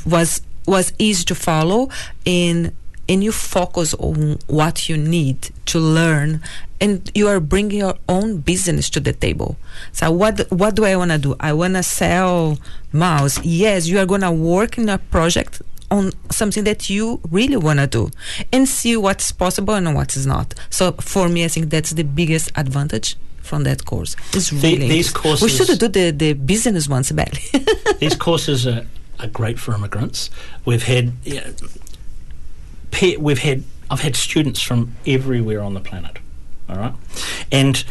was 0.06 0.42
was 0.68 0.94
easy 1.00 1.24
to 1.26 1.36
follow 1.36 1.90
in 2.26 2.72
and 3.10 3.24
you 3.24 3.32
focus 3.32 3.94
on 3.96 4.38
what 4.48 4.88
you 4.88 4.96
need 4.98 5.50
to 5.66 5.80
learn 5.80 6.42
and 6.82 7.10
you 7.14 7.28
are 7.28 7.40
bringing 7.40 7.78
your 7.80 7.96
own 8.10 8.38
business 8.40 8.90
to 8.90 9.00
the 9.00 9.14
table. 9.14 9.56
So 9.94 10.12
what 10.12 10.52
what 10.52 10.76
do 10.76 10.84
i 10.84 10.96
want 10.96 11.12
to 11.12 11.18
do? 11.18 11.36
I 11.40 11.54
want 11.54 11.76
to 11.76 11.84
sell 11.84 12.58
mouse. 12.92 13.40
Yes 13.46 13.88
you 13.88 14.00
are 14.00 14.06
going 14.06 14.22
to 14.22 14.32
work 14.32 14.78
in 14.78 14.90
a 14.90 14.98
project 14.98 15.62
on 15.92 16.12
something 16.32 16.64
that 16.64 16.90
you 16.90 17.20
really 17.30 17.58
want 17.58 17.80
to 17.80 17.88
do 17.88 18.10
and 18.52 18.68
see 18.68 18.98
what's 18.98 19.32
possible 19.32 19.76
and 19.76 19.94
what 19.94 20.16
is 20.18 20.26
not. 20.26 20.56
So 20.70 20.94
for 20.94 21.30
me 21.30 21.46
i 21.46 21.48
think 21.48 21.70
that's 21.70 21.92
the 21.92 22.04
biggest 22.04 22.52
advantage 22.56 23.16
from 23.42 23.64
that 23.64 23.86
course. 23.86 24.16
It's 24.34 24.52
really 24.52 24.78
the, 24.78 24.90
these 24.90 25.12
courses 25.12 25.44
we 25.44 25.50
should 25.50 25.80
do 25.80 25.88
the, 25.88 26.12
the 26.12 26.34
business 26.34 26.88
ones 26.88 27.12
badly 27.12 27.42
these 28.00 28.16
courses 28.16 28.66
are, 28.66 28.86
are 29.20 29.28
great 29.28 29.60
for 29.60 29.74
immigrants. 29.76 30.30
We've 30.66 30.84
had 30.84 31.14
you 31.24 31.42
know, 31.42 31.54
we've 33.20 33.40
had 33.40 33.64
I've 33.90 34.02
had 34.02 34.16
students 34.16 34.62
from 34.62 34.96
everywhere 35.06 35.62
on 35.62 35.74
the 35.74 35.82
planet. 35.82 36.20
All 36.72 36.78
right, 36.78 36.94
and 37.52 37.84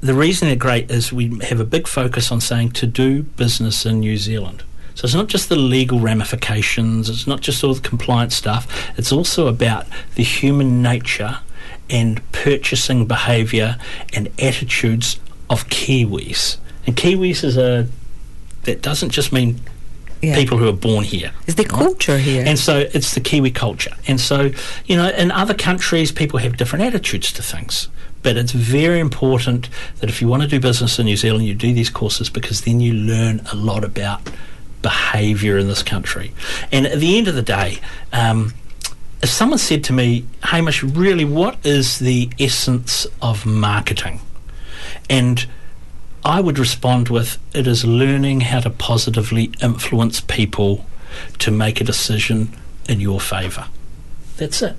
the 0.00 0.14
reason 0.14 0.48
they're 0.48 0.56
great 0.56 0.90
is 0.90 1.12
we 1.12 1.38
have 1.48 1.58
a 1.58 1.64
big 1.64 1.88
focus 1.88 2.30
on 2.30 2.40
saying 2.40 2.70
to 2.72 2.86
do 2.86 3.22
business 3.22 3.84
in 3.84 4.00
New 4.00 4.16
Zealand. 4.16 4.62
So 4.94 5.06
it's 5.06 5.14
not 5.14 5.26
just 5.26 5.48
the 5.48 5.56
legal 5.56 5.98
ramifications, 5.98 7.10
it's 7.10 7.26
not 7.26 7.40
just 7.40 7.64
all 7.64 7.74
the 7.74 7.80
compliance 7.80 8.36
stuff, 8.36 8.92
it's 8.96 9.10
also 9.10 9.48
about 9.48 9.86
the 10.14 10.22
human 10.22 10.82
nature 10.82 11.38
and 11.90 12.20
purchasing 12.32 13.06
behaviour 13.06 13.76
and 14.12 14.28
attitudes 14.38 15.18
of 15.50 15.66
Kiwis. 15.68 16.58
And 16.86 16.96
Kiwis 16.96 17.42
is 17.42 17.56
a 17.56 17.88
that 18.62 18.82
doesn't 18.82 19.10
just 19.10 19.32
mean 19.32 19.60
yeah. 20.28 20.36
people 20.36 20.58
who 20.58 20.68
are 20.68 20.72
born 20.72 21.04
here. 21.04 21.32
It's 21.46 21.56
the 21.56 21.64
culture 21.64 22.18
here. 22.18 22.44
And 22.46 22.58
so 22.58 22.78
it's 22.92 23.14
the 23.14 23.20
Kiwi 23.20 23.50
culture. 23.50 23.92
And 24.06 24.20
so, 24.20 24.50
you 24.86 24.96
know, 24.96 25.08
in 25.10 25.30
other 25.30 25.54
countries, 25.54 26.12
people 26.12 26.38
have 26.40 26.56
different 26.56 26.84
attitudes 26.84 27.32
to 27.32 27.42
things. 27.42 27.88
But 28.22 28.36
it's 28.36 28.52
very 28.52 29.00
important 29.00 29.68
that 30.00 30.08
if 30.08 30.22
you 30.22 30.28
want 30.28 30.42
to 30.42 30.48
do 30.48 30.58
business 30.58 30.98
in 30.98 31.06
New 31.06 31.16
Zealand, 31.16 31.44
you 31.44 31.54
do 31.54 31.74
these 31.74 31.90
courses 31.90 32.30
because 32.30 32.62
then 32.62 32.80
you 32.80 32.94
learn 32.94 33.40
a 33.52 33.54
lot 33.54 33.84
about 33.84 34.22
behaviour 34.80 35.58
in 35.58 35.68
this 35.68 35.82
country. 35.82 36.32
And 36.72 36.86
at 36.86 37.00
the 37.00 37.18
end 37.18 37.28
of 37.28 37.34
the 37.34 37.42
day, 37.42 37.80
um, 38.12 38.54
if 39.22 39.30
someone 39.30 39.58
said 39.58 39.84
to 39.84 39.92
me, 39.92 40.26
Hamish, 40.42 40.82
really, 40.82 41.24
what 41.24 41.64
is 41.64 41.98
the 41.98 42.30
essence 42.38 43.06
of 43.22 43.46
marketing? 43.46 44.20
And 45.08 45.46
I 46.24 46.40
would 46.40 46.58
respond 46.58 47.10
with 47.10 47.38
it 47.54 47.66
is 47.66 47.84
learning 47.84 48.42
how 48.42 48.60
to 48.60 48.70
positively 48.70 49.52
influence 49.60 50.20
people 50.20 50.86
to 51.38 51.50
make 51.50 51.80
a 51.80 51.84
decision 51.84 52.56
in 52.88 53.00
your 53.00 53.20
favour. 53.20 53.66
That's 54.36 54.62
it. 54.62 54.76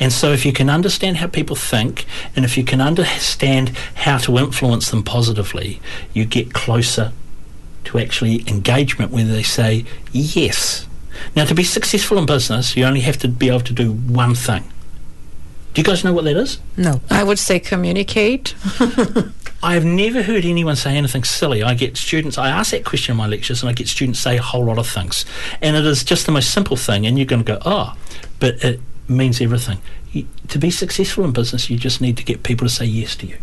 And 0.00 0.12
so, 0.12 0.32
if 0.32 0.44
you 0.44 0.52
can 0.52 0.68
understand 0.68 1.18
how 1.18 1.28
people 1.28 1.56
think, 1.56 2.04
and 2.34 2.44
if 2.44 2.58
you 2.58 2.64
can 2.64 2.80
understand 2.80 3.70
how 3.94 4.18
to 4.18 4.36
influence 4.36 4.90
them 4.90 5.04
positively, 5.04 5.80
you 6.12 6.24
get 6.24 6.52
closer 6.52 7.12
to 7.84 7.98
actually 7.98 8.44
engagement 8.48 9.12
where 9.12 9.24
they 9.24 9.42
say 9.42 9.84
yes. 10.12 10.86
Now, 11.34 11.44
to 11.44 11.54
be 11.54 11.64
successful 11.64 12.18
in 12.18 12.26
business, 12.26 12.76
you 12.76 12.84
only 12.84 13.00
have 13.00 13.18
to 13.18 13.28
be 13.28 13.48
able 13.48 13.60
to 13.60 13.72
do 13.72 13.92
one 13.92 14.34
thing. 14.34 14.64
Do 15.74 15.80
you 15.80 15.84
guys 15.84 16.02
know 16.02 16.12
what 16.12 16.24
that 16.24 16.36
is? 16.36 16.58
No. 16.76 17.00
I 17.08 17.22
would 17.22 17.38
say 17.38 17.60
communicate. 17.60 18.54
I 19.62 19.74
have 19.74 19.84
never 19.84 20.22
heard 20.22 20.44
anyone 20.44 20.76
say 20.76 20.96
anything 20.96 21.24
silly. 21.24 21.62
I 21.62 21.74
get 21.74 21.96
students, 21.96 22.38
I 22.38 22.48
ask 22.48 22.70
that 22.70 22.84
question 22.84 23.12
in 23.12 23.16
my 23.16 23.26
lectures, 23.26 23.62
and 23.62 23.68
I 23.68 23.72
get 23.72 23.88
students 23.88 24.20
say 24.20 24.36
a 24.36 24.42
whole 24.42 24.64
lot 24.64 24.78
of 24.78 24.86
things. 24.86 25.24
And 25.60 25.76
it 25.76 25.84
is 25.84 26.04
just 26.04 26.26
the 26.26 26.32
most 26.32 26.52
simple 26.52 26.76
thing, 26.76 27.06
and 27.06 27.18
you're 27.18 27.26
going 27.26 27.42
to 27.42 27.52
go, 27.54 27.58
oh, 27.64 27.96
but 28.38 28.62
it 28.64 28.80
means 29.08 29.40
everything. 29.40 29.78
You, 30.12 30.26
to 30.48 30.58
be 30.58 30.70
successful 30.70 31.24
in 31.24 31.32
business, 31.32 31.68
you 31.68 31.76
just 31.76 32.00
need 32.00 32.16
to 32.18 32.24
get 32.24 32.44
people 32.44 32.68
to 32.68 32.72
say 32.72 32.84
yes 32.84 33.16
to 33.16 33.26
you. 33.26 33.38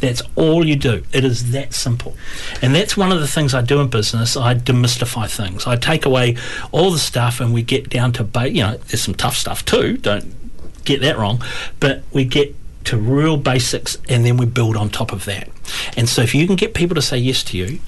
That's 0.00 0.22
all 0.34 0.66
you 0.66 0.76
do. 0.76 1.04
It 1.12 1.24
is 1.24 1.52
that 1.52 1.74
simple. 1.74 2.16
And 2.62 2.74
that's 2.74 2.96
one 2.96 3.12
of 3.12 3.20
the 3.20 3.28
things 3.28 3.52
I 3.52 3.60
do 3.60 3.80
in 3.80 3.88
business. 3.88 4.34
I 4.34 4.54
demystify 4.54 5.30
things. 5.30 5.66
I 5.66 5.76
take 5.76 6.06
away 6.06 6.38
all 6.72 6.90
the 6.90 6.98
stuff 6.98 7.38
and 7.38 7.52
we 7.52 7.62
get 7.62 7.90
down 7.90 8.12
to, 8.12 8.24
ba- 8.24 8.50
you 8.50 8.62
know, 8.62 8.78
there's 8.78 9.02
some 9.02 9.14
tough 9.14 9.36
stuff 9.36 9.62
too. 9.64 9.98
Don't 9.98 10.34
get 10.86 11.02
that 11.02 11.18
wrong. 11.18 11.42
But 11.80 12.02
we 12.12 12.24
get 12.24 12.56
to 12.84 12.96
real 12.96 13.36
basics, 13.36 13.98
and 14.08 14.24
then 14.24 14.36
we 14.36 14.46
build 14.46 14.76
on 14.76 14.90
top 14.90 15.12
of 15.12 15.24
that. 15.26 15.48
And 15.96 16.08
so, 16.08 16.22
if 16.22 16.34
you 16.34 16.46
can 16.46 16.56
get 16.56 16.74
people 16.74 16.94
to 16.94 17.02
say 17.02 17.18
yes 17.18 17.42
to 17.44 17.58
you, 17.58 17.80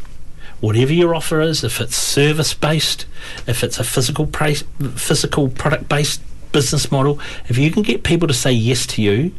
whatever 0.61 0.93
your 0.93 1.15
offer 1.15 1.41
is, 1.41 1.65
if 1.65 1.81
it's 1.81 1.97
service 1.97 2.55
based, 2.55 3.07
if 3.47 3.65
it's 3.65 3.79
a 3.79 3.85
physical 3.85 4.27
physical 4.27 5.49
product 5.49 5.89
based 5.89 6.21
business 6.53 6.91
model, 6.91 7.19
if 7.49 7.59
you 7.59 7.71
can 7.71 7.83
get 7.83 8.03
people 8.03 8.29
to 8.29 8.35
say 8.35 8.53
yes 8.53 8.87
to 8.87 9.03
you, 9.03 9.35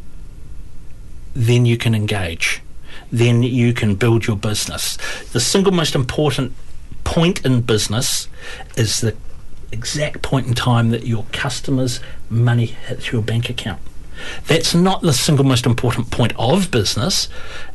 then 1.34 1.66
you 1.66 1.76
can 1.76 1.94
engage. 1.94 2.62
Then 3.10 3.42
you 3.42 3.72
can 3.72 3.94
build 3.94 4.26
your 4.26 4.36
business. 4.36 4.96
The 5.32 5.40
single 5.40 5.72
most 5.72 5.94
important 5.94 6.52
point 7.04 7.44
in 7.44 7.60
business 7.60 8.28
is 8.76 9.00
the 9.00 9.16
exact 9.72 10.22
point 10.22 10.46
in 10.46 10.54
time 10.54 10.90
that 10.90 11.06
your 11.06 11.24
customers' 11.32 12.00
money 12.28 12.66
hits 12.66 13.12
your 13.12 13.22
bank 13.22 13.48
account. 13.48 13.80
That's 14.46 14.74
not 14.74 15.02
the 15.02 15.12
single 15.12 15.44
most 15.44 15.66
important 15.66 16.10
point 16.10 16.32
of 16.38 16.70
business. 16.70 17.28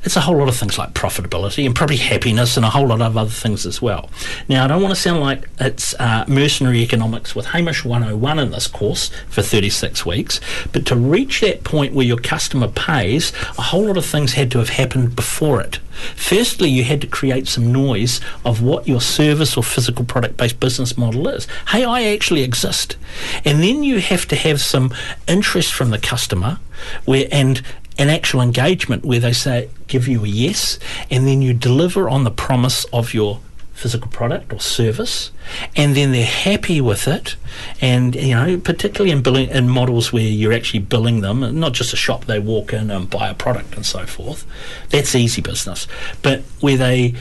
It's 0.04 0.16
a 0.16 0.22
whole 0.22 0.38
lot 0.38 0.48
of 0.48 0.56
things 0.56 0.78
like 0.78 0.94
profitability 0.94 1.66
and 1.66 1.76
probably 1.76 1.98
happiness 1.98 2.56
and 2.56 2.66
a 2.66 2.70
whole 2.70 2.88
lot 2.88 3.02
of 3.02 3.18
other 3.18 3.30
things 3.30 3.66
as 3.66 3.82
well. 3.82 4.10
Now, 4.48 4.64
I 4.64 4.68
don't 4.68 4.82
want 4.82 4.96
to 4.96 5.00
sound 5.00 5.20
like 5.20 5.50
it's 5.60 5.94
uh, 5.96 6.26
mercenary 6.28 6.80
economics 6.80 7.36
with 7.36 7.48
Hamish 7.48 7.84
101 7.84 8.40
in 8.40 8.52
this 8.52 8.68
course 8.68 9.10
for 9.28 9.42
36 9.42 10.06
weeks, 10.06 10.40
but 10.72 10.86
to 10.86 10.96
reach 10.96 11.42
that 11.42 11.64
point 11.64 11.94
where 11.94 12.06
your 12.06 12.18
customer 12.18 12.70
pays, 12.70 13.34
a 13.58 13.64
whole 13.64 13.86
lot 13.86 13.98
of 13.98 14.06
things 14.06 14.34
had 14.34 14.52
to 14.52 14.60
have 14.60 14.70
happened 14.70 15.16
before 15.16 15.62
it. 15.62 15.80
Firstly, 16.16 16.70
you 16.70 16.84
had 16.84 17.02
to 17.02 17.08
create 17.08 17.48
some 17.48 17.72
noise 17.74 18.22
of 18.46 18.62
what 18.62 18.88
your 18.88 19.02
service 19.02 19.58
or 19.58 19.64
physical 19.64 20.06
product 20.06 20.38
based 20.38 20.60
business 20.60 20.98
model 20.98 21.28
is. 21.28 21.46
Hey, 21.70 21.84
I 21.84 22.04
actually 22.04 22.42
exist. 22.42 22.96
And 23.44 23.62
then 23.62 23.84
you 23.84 24.00
have 24.00 24.26
to 24.30 24.36
have 24.36 24.62
some 24.62 24.94
interest 25.28 25.74
from 25.74 25.90
the 25.90 25.98
customer 25.98 26.29
where 27.06 27.28
and 27.32 27.62
an 27.98 28.10
actual 28.10 28.42
engagement 28.42 29.04
where 29.04 29.20
they 29.20 29.34
say 29.34 29.70
give 29.88 30.08
you 30.08 30.24
a 30.24 30.28
yes 30.28 30.80
and 31.12 31.28
then 31.28 31.42
you 31.42 31.54
deliver 31.54 32.10
on 32.10 32.24
the 32.24 32.32
promise 32.32 32.86
of 32.86 33.14
your 33.14 33.42
physical 33.80 34.12
product 34.12 34.52
or 34.52 34.60
service, 34.60 35.32
and 35.74 35.96
then 35.96 36.12
they're 36.12 36.26
happy 36.26 36.82
with 36.82 37.08
it. 37.08 37.38
And 37.80 38.14
you 38.14 38.36
know, 38.36 38.60
particularly 38.60 39.12
in 39.12 39.24
billing 39.24 39.50
in 39.50 39.70
models 39.70 40.12
where 40.12 40.24
you're 40.24 40.52
actually 40.52 40.82
billing 40.82 41.22
them, 41.22 41.60
not 41.60 41.74
just 41.74 41.94
a 41.94 41.96
shop 41.96 42.26
they 42.26 42.40
walk 42.40 42.74
in 42.74 42.92
and 42.92 43.10
buy 43.10 43.30
a 43.30 43.34
product 43.34 43.76
and 43.76 43.86
so 43.86 44.06
forth. 44.06 44.46
That's 44.90 45.16
easy 45.16 45.42
business. 45.42 45.88
But 46.22 46.42
where 46.60 46.78
they 46.78 47.16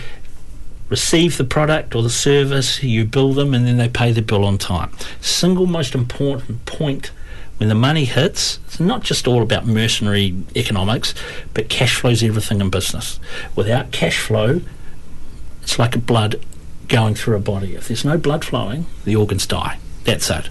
receive 0.89 1.37
the 1.37 1.45
product 1.45 1.95
or 1.95 2.03
the 2.03 2.11
service, 2.11 2.83
you 2.83 3.05
bill 3.05 3.35
them, 3.35 3.55
and 3.55 3.67
then 3.67 3.77
they 3.77 3.89
pay 3.89 4.11
the 4.11 4.23
bill 4.23 4.45
on 4.45 4.59
time. 4.59 4.91
Single 5.21 5.67
most 5.67 5.95
important 5.95 6.65
point 6.67 7.13
when 7.59 7.69
the 7.69 7.75
money 7.75 8.05
hits, 8.05 8.61
it's 8.67 8.81
not 8.81 9.03
just 9.03 9.27
all 9.27 9.43
about 9.43 9.67
mercenary 9.67 10.35
economics, 10.57 11.15
but 11.55 11.69
cash 11.69 11.97
flow 11.97 12.11
is 12.11 12.23
everything 12.23 12.61
in 12.61 12.71
business. 12.71 13.19
Without 13.57 13.91
cash 13.91 14.19
flow, 14.19 14.61
it's 15.63 15.79
like 15.79 15.97
a 15.97 15.99
blood 15.99 16.41
going 16.87 17.15
through 17.15 17.37
a 17.37 17.41
body. 17.41 17.75
If 17.75 17.89
there's 17.89 18.05
no 18.05 18.17
blood 18.17 18.45
flowing, 18.45 18.87
the 19.05 19.17
organs 19.17 19.47
die. 19.47 19.79
That's 20.05 20.31
it. 20.31 20.49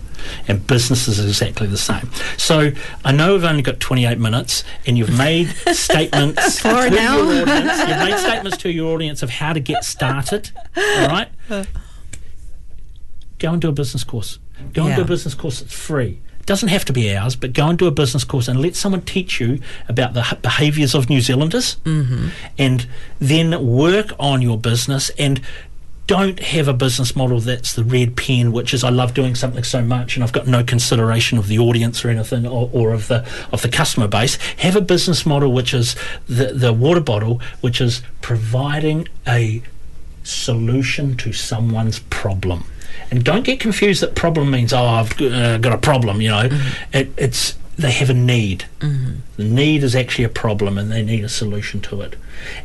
And 0.47 0.65
business 0.67 1.07
is 1.07 1.23
exactly 1.23 1.67
the 1.67 1.77
same. 1.77 2.09
So 2.37 2.71
I 3.05 3.11
know 3.13 3.33
we've 3.33 3.43
only 3.43 3.61
got 3.61 3.79
28 3.79 4.19
minutes, 4.19 4.65
and 4.85 4.97
you've 4.97 5.17
made 5.17 5.47
statements 5.71 6.61
to 6.61 6.89
now. 6.89 7.17
your 7.17 7.41
audience. 7.43 7.79
You've 7.79 7.97
made 7.99 8.17
statements 8.19 8.57
to 8.57 8.71
your 8.71 8.93
audience 8.93 9.23
of 9.23 9.29
how 9.29 9.53
to 9.53 9.59
get 9.59 9.85
started. 9.85 10.51
All 10.75 11.07
right. 11.07 11.29
Go 13.39 13.53
and 13.53 13.61
do 13.61 13.69
a 13.69 13.71
business 13.71 14.03
course. 14.03 14.39
Go 14.73 14.87
and 14.87 14.95
do 14.95 15.03
a 15.03 15.05
business 15.05 15.35
course 15.35 15.61
It's 15.61 15.73
free. 15.73 16.19
Doesn't 16.47 16.69
have 16.69 16.85
to 16.85 16.93
be 16.93 17.15
ours, 17.15 17.35
but 17.35 17.53
go 17.53 17.67
and 17.67 17.77
do 17.77 17.85
a 17.85 17.91
business 17.91 18.23
course 18.23 18.47
and 18.47 18.59
let 18.59 18.75
someone 18.75 19.01
teach 19.01 19.39
you 19.39 19.59
about 19.87 20.15
the 20.15 20.37
behaviours 20.41 20.95
of 20.95 21.09
New 21.09 21.21
Zealanders, 21.21 21.75
mm-hmm. 21.83 22.29
and 22.57 22.87
then 23.19 23.67
work 23.67 24.13
on 24.19 24.41
your 24.41 24.57
business 24.57 25.11
and 25.19 25.39
don't 26.07 26.39
have 26.39 26.69
a 26.69 26.73
business 26.73 27.17
model 27.17 27.41
that's 27.41 27.73
the 27.73 27.83
red 27.83 28.15
pen, 28.15 28.53
which 28.53 28.73
is 28.73 28.83
I 28.83 28.89
love 28.89 29.13
doing 29.13 29.35
something 29.35 29.63
so 29.63 29.81
much 29.81 30.15
and 30.15 30.23
I've 30.23 30.31
got 30.31 30.47
no 30.47 30.63
consideration 30.63 31.37
of 31.37 31.47
the 31.49 31.59
audience 31.59 32.03
or 32.03 32.09
anything 32.09 32.47
or, 32.47 32.69
or 32.71 32.93
of 32.93 33.09
the 33.09 33.27
of 33.51 33.61
the 33.61 33.69
customer 33.69 34.07
base. 34.07 34.37
Have 34.57 34.77
a 34.77 34.81
business 34.81 35.25
model 35.25 35.51
which 35.51 35.73
is 35.73 35.95
the 36.27 36.53
the 36.53 36.71
water 36.71 37.01
bottle, 37.01 37.41
which 37.59 37.81
is 37.81 38.01
providing 38.21 39.09
a 39.27 39.61
solution 40.23 41.17
to 41.17 41.33
someone's 41.33 41.99
problem. 41.99 42.65
And 43.09 43.23
don't 43.23 43.43
get 43.43 43.59
confused 43.59 44.01
that 44.01 44.15
problem 44.15 44.51
means 44.51 44.73
oh 44.73 44.85
I've 44.85 45.19
uh, 45.21 45.57
got 45.57 45.73
a 45.73 45.77
problem. 45.77 46.21
You 46.21 46.29
know, 46.29 46.49
it, 46.93 47.09
it's 47.17 47.55
they 47.77 47.91
have 47.91 48.09
a 48.09 48.13
need. 48.13 48.65
The 49.37 49.43
need 49.43 49.83
is 49.83 49.95
actually 49.95 50.25
a 50.25 50.29
problem, 50.29 50.77
and 50.77 50.91
they 50.91 51.03
need 51.03 51.23
a 51.23 51.29
solution 51.29 51.79
to 51.81 52.01
it. 52.01 52.15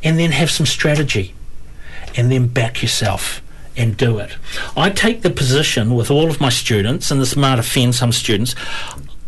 And 0.03 0.19
then 0.19 0.33
have 0.33 0.51
some 0.51 0.67
strategy 0.67 1.35
and 2.17 2.31
then 2.31 2.47
back 2.49 2.83
yourself 2.83 3.43
and 3.77 3.97
do 3.97 4.19
it. 4.19 4.37
I 4.77 4.91
take 4.91 5.23
the 5.23 5.31
position 5.31 5.95
with 5.95 6.11
all 6.11 6.31
of 6.31 6.41
my 6.41 6.51
students, 6.51 7.11
and 7.11 7.21
this 7.21 7.37
might 7.37 7.59
offend 7.59 7.95
some 7.95 8.13
students, 8.13 8.55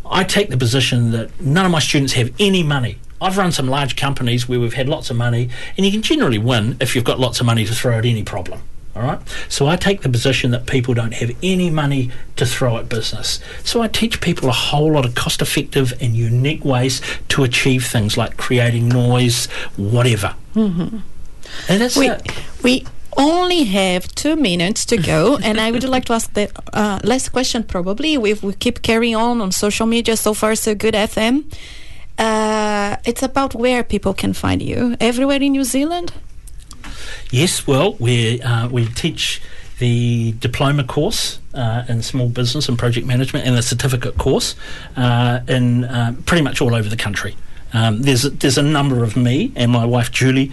I 0.05 0.25
take 0.25 0.51
the 0.51 0.57
position 0.57 1.13
that 1.13 1.39
none 1.41 1.65
of 1.65 1.73
my 1.73 1.79
students 1.79 2.13
have 2.15 2.31
any 2.39 2.63
money. 2.63 2.99
I've 3.21 3.39
run 3.39 3.53
some 3.53 3.69
large 3.69 3.97
companies 3.97 4.49
where 4.49 4.61
we've 4.61 4.75
had 4.75 4.89
lots 4.89 5.09
of 5.11 5.17
money, 5.17 5.49
and 5.77 5.87
you 5.87 5.93
can 5.93 6.03
generally 6.03 6.39
win 6.39 6.77
if 6.81 6.95
you've 6.95 7.05
got 7.05 7.19
lots 7.19 7.41
of 7.41 7.47
money 7.47 7.65
to 7.65 7.75
throw 7.75 7.99
at 7.99 8.05
any 8.05 8.23
problem. 8.23 8.61
All 8.97 9.03
right. 9.03 9.19
So 9.49 9.67
I 9.67 9.77
take 9.77 10.03
the 10.03 10.09
position 10.09 10.53
that 10.53 10.67
people 10.67 10.95
don't 10.95 11.15
have 11.15 11.33
any 11.43 11.69
money 11.69 12.11
to 12.37 12.47
throw 12.47 12.79
at 12.79 12.89
business. 12.89 13.41
So 13.65 13.83
I 13.83 13.89
teach 13.89 14.21
people 14.21 14.49
a 14.49 14.53
whole 14.53 14.93
lot 14.93 15.05
of 15.05 15.15
cost 15.15 15.43
effective 15.43 15.93
and 16.01 16.15
unique 16.15 16.65
ways 16.65 17.01
to 17.31 17.43
achieve 17.43 17.87
things 17.87 18.17
like 18.17 18.37
creating 18.37 18.89
noise, 18.89 19.47
whatever. 19.77 20.35
Mm-hmm. 20.55 20.99
And 21.69 21.81
that's 21.81 21.97
We, 21.97 22.09
it. 22.09 22.23
we 22.63 22.87
only 23.17 23.65
have 23.65 24.07
two 24.15 24.37
minutes 24.37 24.85
to 24.87 24.97
go, 24.97 25.37
and 25.43 25.61
I 25.61 25.71
would 25.73 25.85
like 25.85 26.05
to 26.07 26.13
ask 26.13 26.33
the 26.33 26.51
uh, 26.73 27.01
last 27.03 27.31
question. 27.31 27.65
Probably 27.65 28.17
we 28.19 28.35
we 28.35 28.53
keep 28.55 28.83
carrying 28.83 29.17
on 29.17 29.41
on 29.41 29.51
social 29.53 29.87
media. 29.87 30.17
So 30.17 30.35
far, 30.35 30.55
so 30.55 30.75
good. 30.75 30.95
FM. 30.95 31.45
Uh, 32.17 32.97
it's 33.05 33.23
about 33.23 33.55
where 33.55 33.83
people 33.83 34.15
can 34.15 34.33
find 34.35 34.63
you. 34.63 34.97
Everywhere 35.01 35.43
in 35.43 35.53
New 35.53 35.65
Zealand. 35.65 36.13
Yes, 37.31 37.67
well, 37.67 37.95
we 37.95 38.41
uh, 38.43 38.69
we 38.69 38.87
teach 38.87 39.41
the 39.79 40.33
diploma 40.39 40.85
course 40.85 41.41
uh, 41.53 41.85
in 41.89 42.03
small 42.03 42.29
business 42.29 42.69
and 42.69 42.79
project 42.79 43.07
management 43.07 43.47
and 43.47 43.57
the 43.57 43.63
certificate 43.63 44.17
course 44.19 44.55
uh, 44.97 45.41
in 45.49 45.85
uh, 45.85 46.15
pretty 46.27 46.43
much 46.43 46.61
all 46.61 46.75
over 46.75 46.89
the 46.89 46.97
country. 46.97 47.37
Um, 47.73 48.03
there's 48.03 48.23
there's 48.23 48.57
a 48.57 48.63
number 48.63 49.03
of 49.03 49.17
me 49.17 49.53
and 49.57 49.73
my 49.73 49.85
wife 49.85 50.13
Julie 50.13 50.53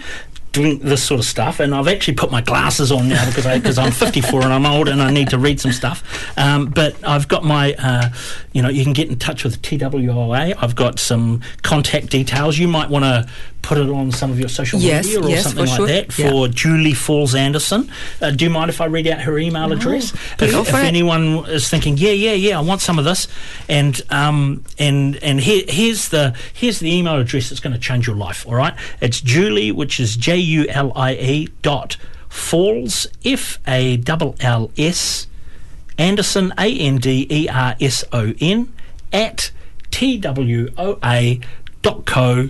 doing 0.52 0.78
this 0.78 1.02
sort 1.02 1.18
of 1.18 1.26
stuff, 1.26 1.60
and 1.60 1.74
I've 1.74 1.88
actually 1.88 2.14
put 2.14 2.30
my 2.30 2.40
glasses 2.40 2.92
on 2.92 3.08
now 3.08 3.26
because 3.26 3.46
I 3.46 3.58
because 3.58 3.78
I'm 3.78 3.90
54 3.92 4.42
and 4.42 4.52
I'm 4.52 4.66
old 4.66 4.88
and 4.88 5.02
I 5.02 5.10
need 5.10 5.30
to 5.30 5.38
read 5.38 5.60
some 5.60 5.72
stuff. 5.72 6.02
Um, 6.38 6.66
but 6.66 6.94
I've 7.04 7.28
got 7.28 7.44
my, 7.44 7.74
uh, 7.78 8.10
you 8.52 8.62
know, 8.62 8.68
you 8.68 8.84
can 8.84 8.92
get 8.92 9.08
in 9.08 9.18
touch 9.18 9.44
with 9.44 9.60
TWOA. 9.62 10.54
I've 10.58 10.74
got 10.76 10.98
some 10.98 11.40
contact 11.62 12.10
details. 12.10 12.58
You 12.58 12.68
might 12.68 12.90
want 12.90 13.04
to 13.04 13.28
put 13.62 13.78
it 13.78 13.88
on 13.88 14.10
some 14.10 14.32
of 14.32 14.40
your 14.40 14.48
social 14.48 14.80
Yes, 14.80 15.06
media 15.06 15.20
or 15.22 15.28
yes, 15.28 15.44
something 15.44 15.66
like 15.66 15.76
sure. 15.76 15.86
that 15.86 16.18
Yeah. 16.18 16.30
for 16.30 16.48
Julie 16.48 16.94
Falls 16.94 17.32
Anderson. 17.34 17.88
Uh, 18.20 18.30
do 18.32 18.44
you 18.44 18.50
mind 18.50 18.70
if 18.70 18.80
I 18.80 18.86
read 18.86 19.06
out 19.06 19.20
her 19.20 19.38
email 19.38 19.70
address? 19.72 20.12
If, 20.12 20.42
if 20.52 20.74
anyone 20.74 21.46
is 21.48 21.68
thinking, 21.68 21.96
yeah, 21.96 22.10
yeah, 22.10 22.32
yeah, 22.32 22.58
I 22.58 22.60
want 22.62 22.80
some 22.80 22.98
of 22.98 23.04
this, 23.04 23.28
and 23.68 24.00
um, 24.10 24.64
and 24.80 25.14
and 25.22 25.40
here, 25.40 25.62
here's 25.68 26.08
the 26.08 26.34
here's 26.52 26.80
the 26.80 26.92
email 26.92 27.16
address 27.20 27.50
that's 27.50 27.60
going 27.60 27.72
to 27.72 27.78
change 27.78 28.04
your 28.08 28.16
life. 28.16 28.44
All 28.48 28.56
right, 28.56 28.74
it's 29.00 29.20
Julie, 29.20 29.70
which 29.70 30.00
is 30.00 30.16
J 30.16 30.36
U 30.42 30.66
L 30.68 30.92
I 30.96 31.14
E 31.14 31.48
dot 31.62 31.96
Falls 32.28 33.06
F 33.24 33.58
A 33.66 33.96
L 33.96 34.36
L 34.40 34.70
S 34.76 35.26
Anderson 35.98 36.52
A 36.58 36.66
N 36.78 36.96
D 36.96 37.26
E 37.30 37.48
R 37.48 37.76
S 37.80 38.04
O 38.12 38.32
N 38.40 38.72
at 39.12 39.50
T 39.90 40.18
W 40.18 40.72
O 40.78 40.98
A 41.04 41.40
dot 41.82 42.04
co 42.04 42.48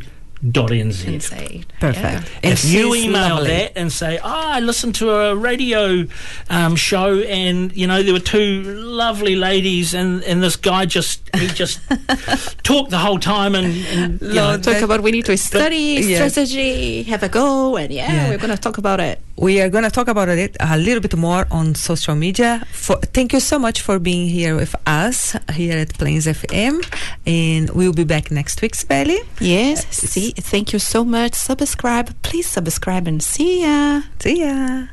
dot 0.51 0.71
nz. 0.71 1.05
Inside. 1.07 1.67
Perfect. 1.79 2.29
And 2.43 2.53
If 2.53 2.65
you 2.65 2.95
email 2.95 3.37
lovely. 3.37 3.49
that 3.51 3.73
and 3.77 3.93
say, 3.93 4.19
"Oh, 4.19 4.29
I 4.29 4.61
listened 4.61 4.95
to 4.97 5.11
a 5.11 5.37
radio 5.37 6.05
um, 6.51 6.75
show, 6.77 7.21
and 7.21 7.75
you 7.77 7.87
know 7.87 8.03
there 8.03 8.13
were 8.13 8.19
two 8.19 8.63
lovely 8.65 9.37
ladies, 9.37 9.95
and, 9.95 10.23
and 10.25 10.43
this 10.43 10.57
guy 10.57 10.85
just 10.87 11.23
he 11.37 11.47
just 11.49 11.81
talked 12.65 12.91
the 12.91 12.99
whole 12.99 13.19
time, 13.19 13.55
and, 13.55 13.67
and 13.89 14.21
you 14.21 14.29
know, 14.35 14.49
Lord, 14.49 14.63
Talk 14.65 14.83
about 14.83 15.01
we 15.03 15.13
need 15.13 15.27
to 15.27 15.37
study 15.37 15.77
yes. 16.03 16.33
strategy, 16.33 17.03
have 17.05 17.23
a 17.23 17.29
go, 17.29 17.77
and 17.77 17.93
yeah, 17.93 18.13
Yeah. 18.13 18.31
we're 18.31 18.39
gonna 18.39 18.57
talk 18.57 18.79
about 18.79 18.99
it. 19.01 19.21
We 19.37 19.61
are 19.61 19.69
going 19.69 19.85
to 19.85 19.91
talk 19.91 20.09
about 20.09 20.29
it 20.29 20.57
a 20.61 20.77
little 20.77 21.01
bit 21.01 21.17
more 21.17 21.47
on 21.51 21.75
social 21.75 22.15
media. 22.15 22.65
For, 22.71 22.97
thank 22.97 23.33
you 23.33 23.41
so 23.41 23.59
much 23.59 23.81
for 23.81 23.99
being 23.99 24.29
here 24.29 24.55
with 24.55 24.75
us 24.87 25.37
here 25.53 25.79
at 25.79 25.95
Plains 25.95 26.27
FM, 26.27 26.85
and 27.27 27.71
we'll 27.71 27.93
be 27.93 28.05
back 28.05 28.31
next 28.31 28.61
week, 28.63 28.75
Sibeli. 28.77 29.19
Yes. 29.41 29.87
See, 29.89 30.33
thank 30.33 30.73
you 30.73 30.79
so 30.79 31.05
much. 31.05 31.35
Subscribe, 31.35 32.15
please 32.23 32.47
subscribe, 32.47 33.09
and 33.09 33.23
see 33.23 33.63
ya. 33.63 34.03
See 34.21 34.41
ya. 34.41 34.87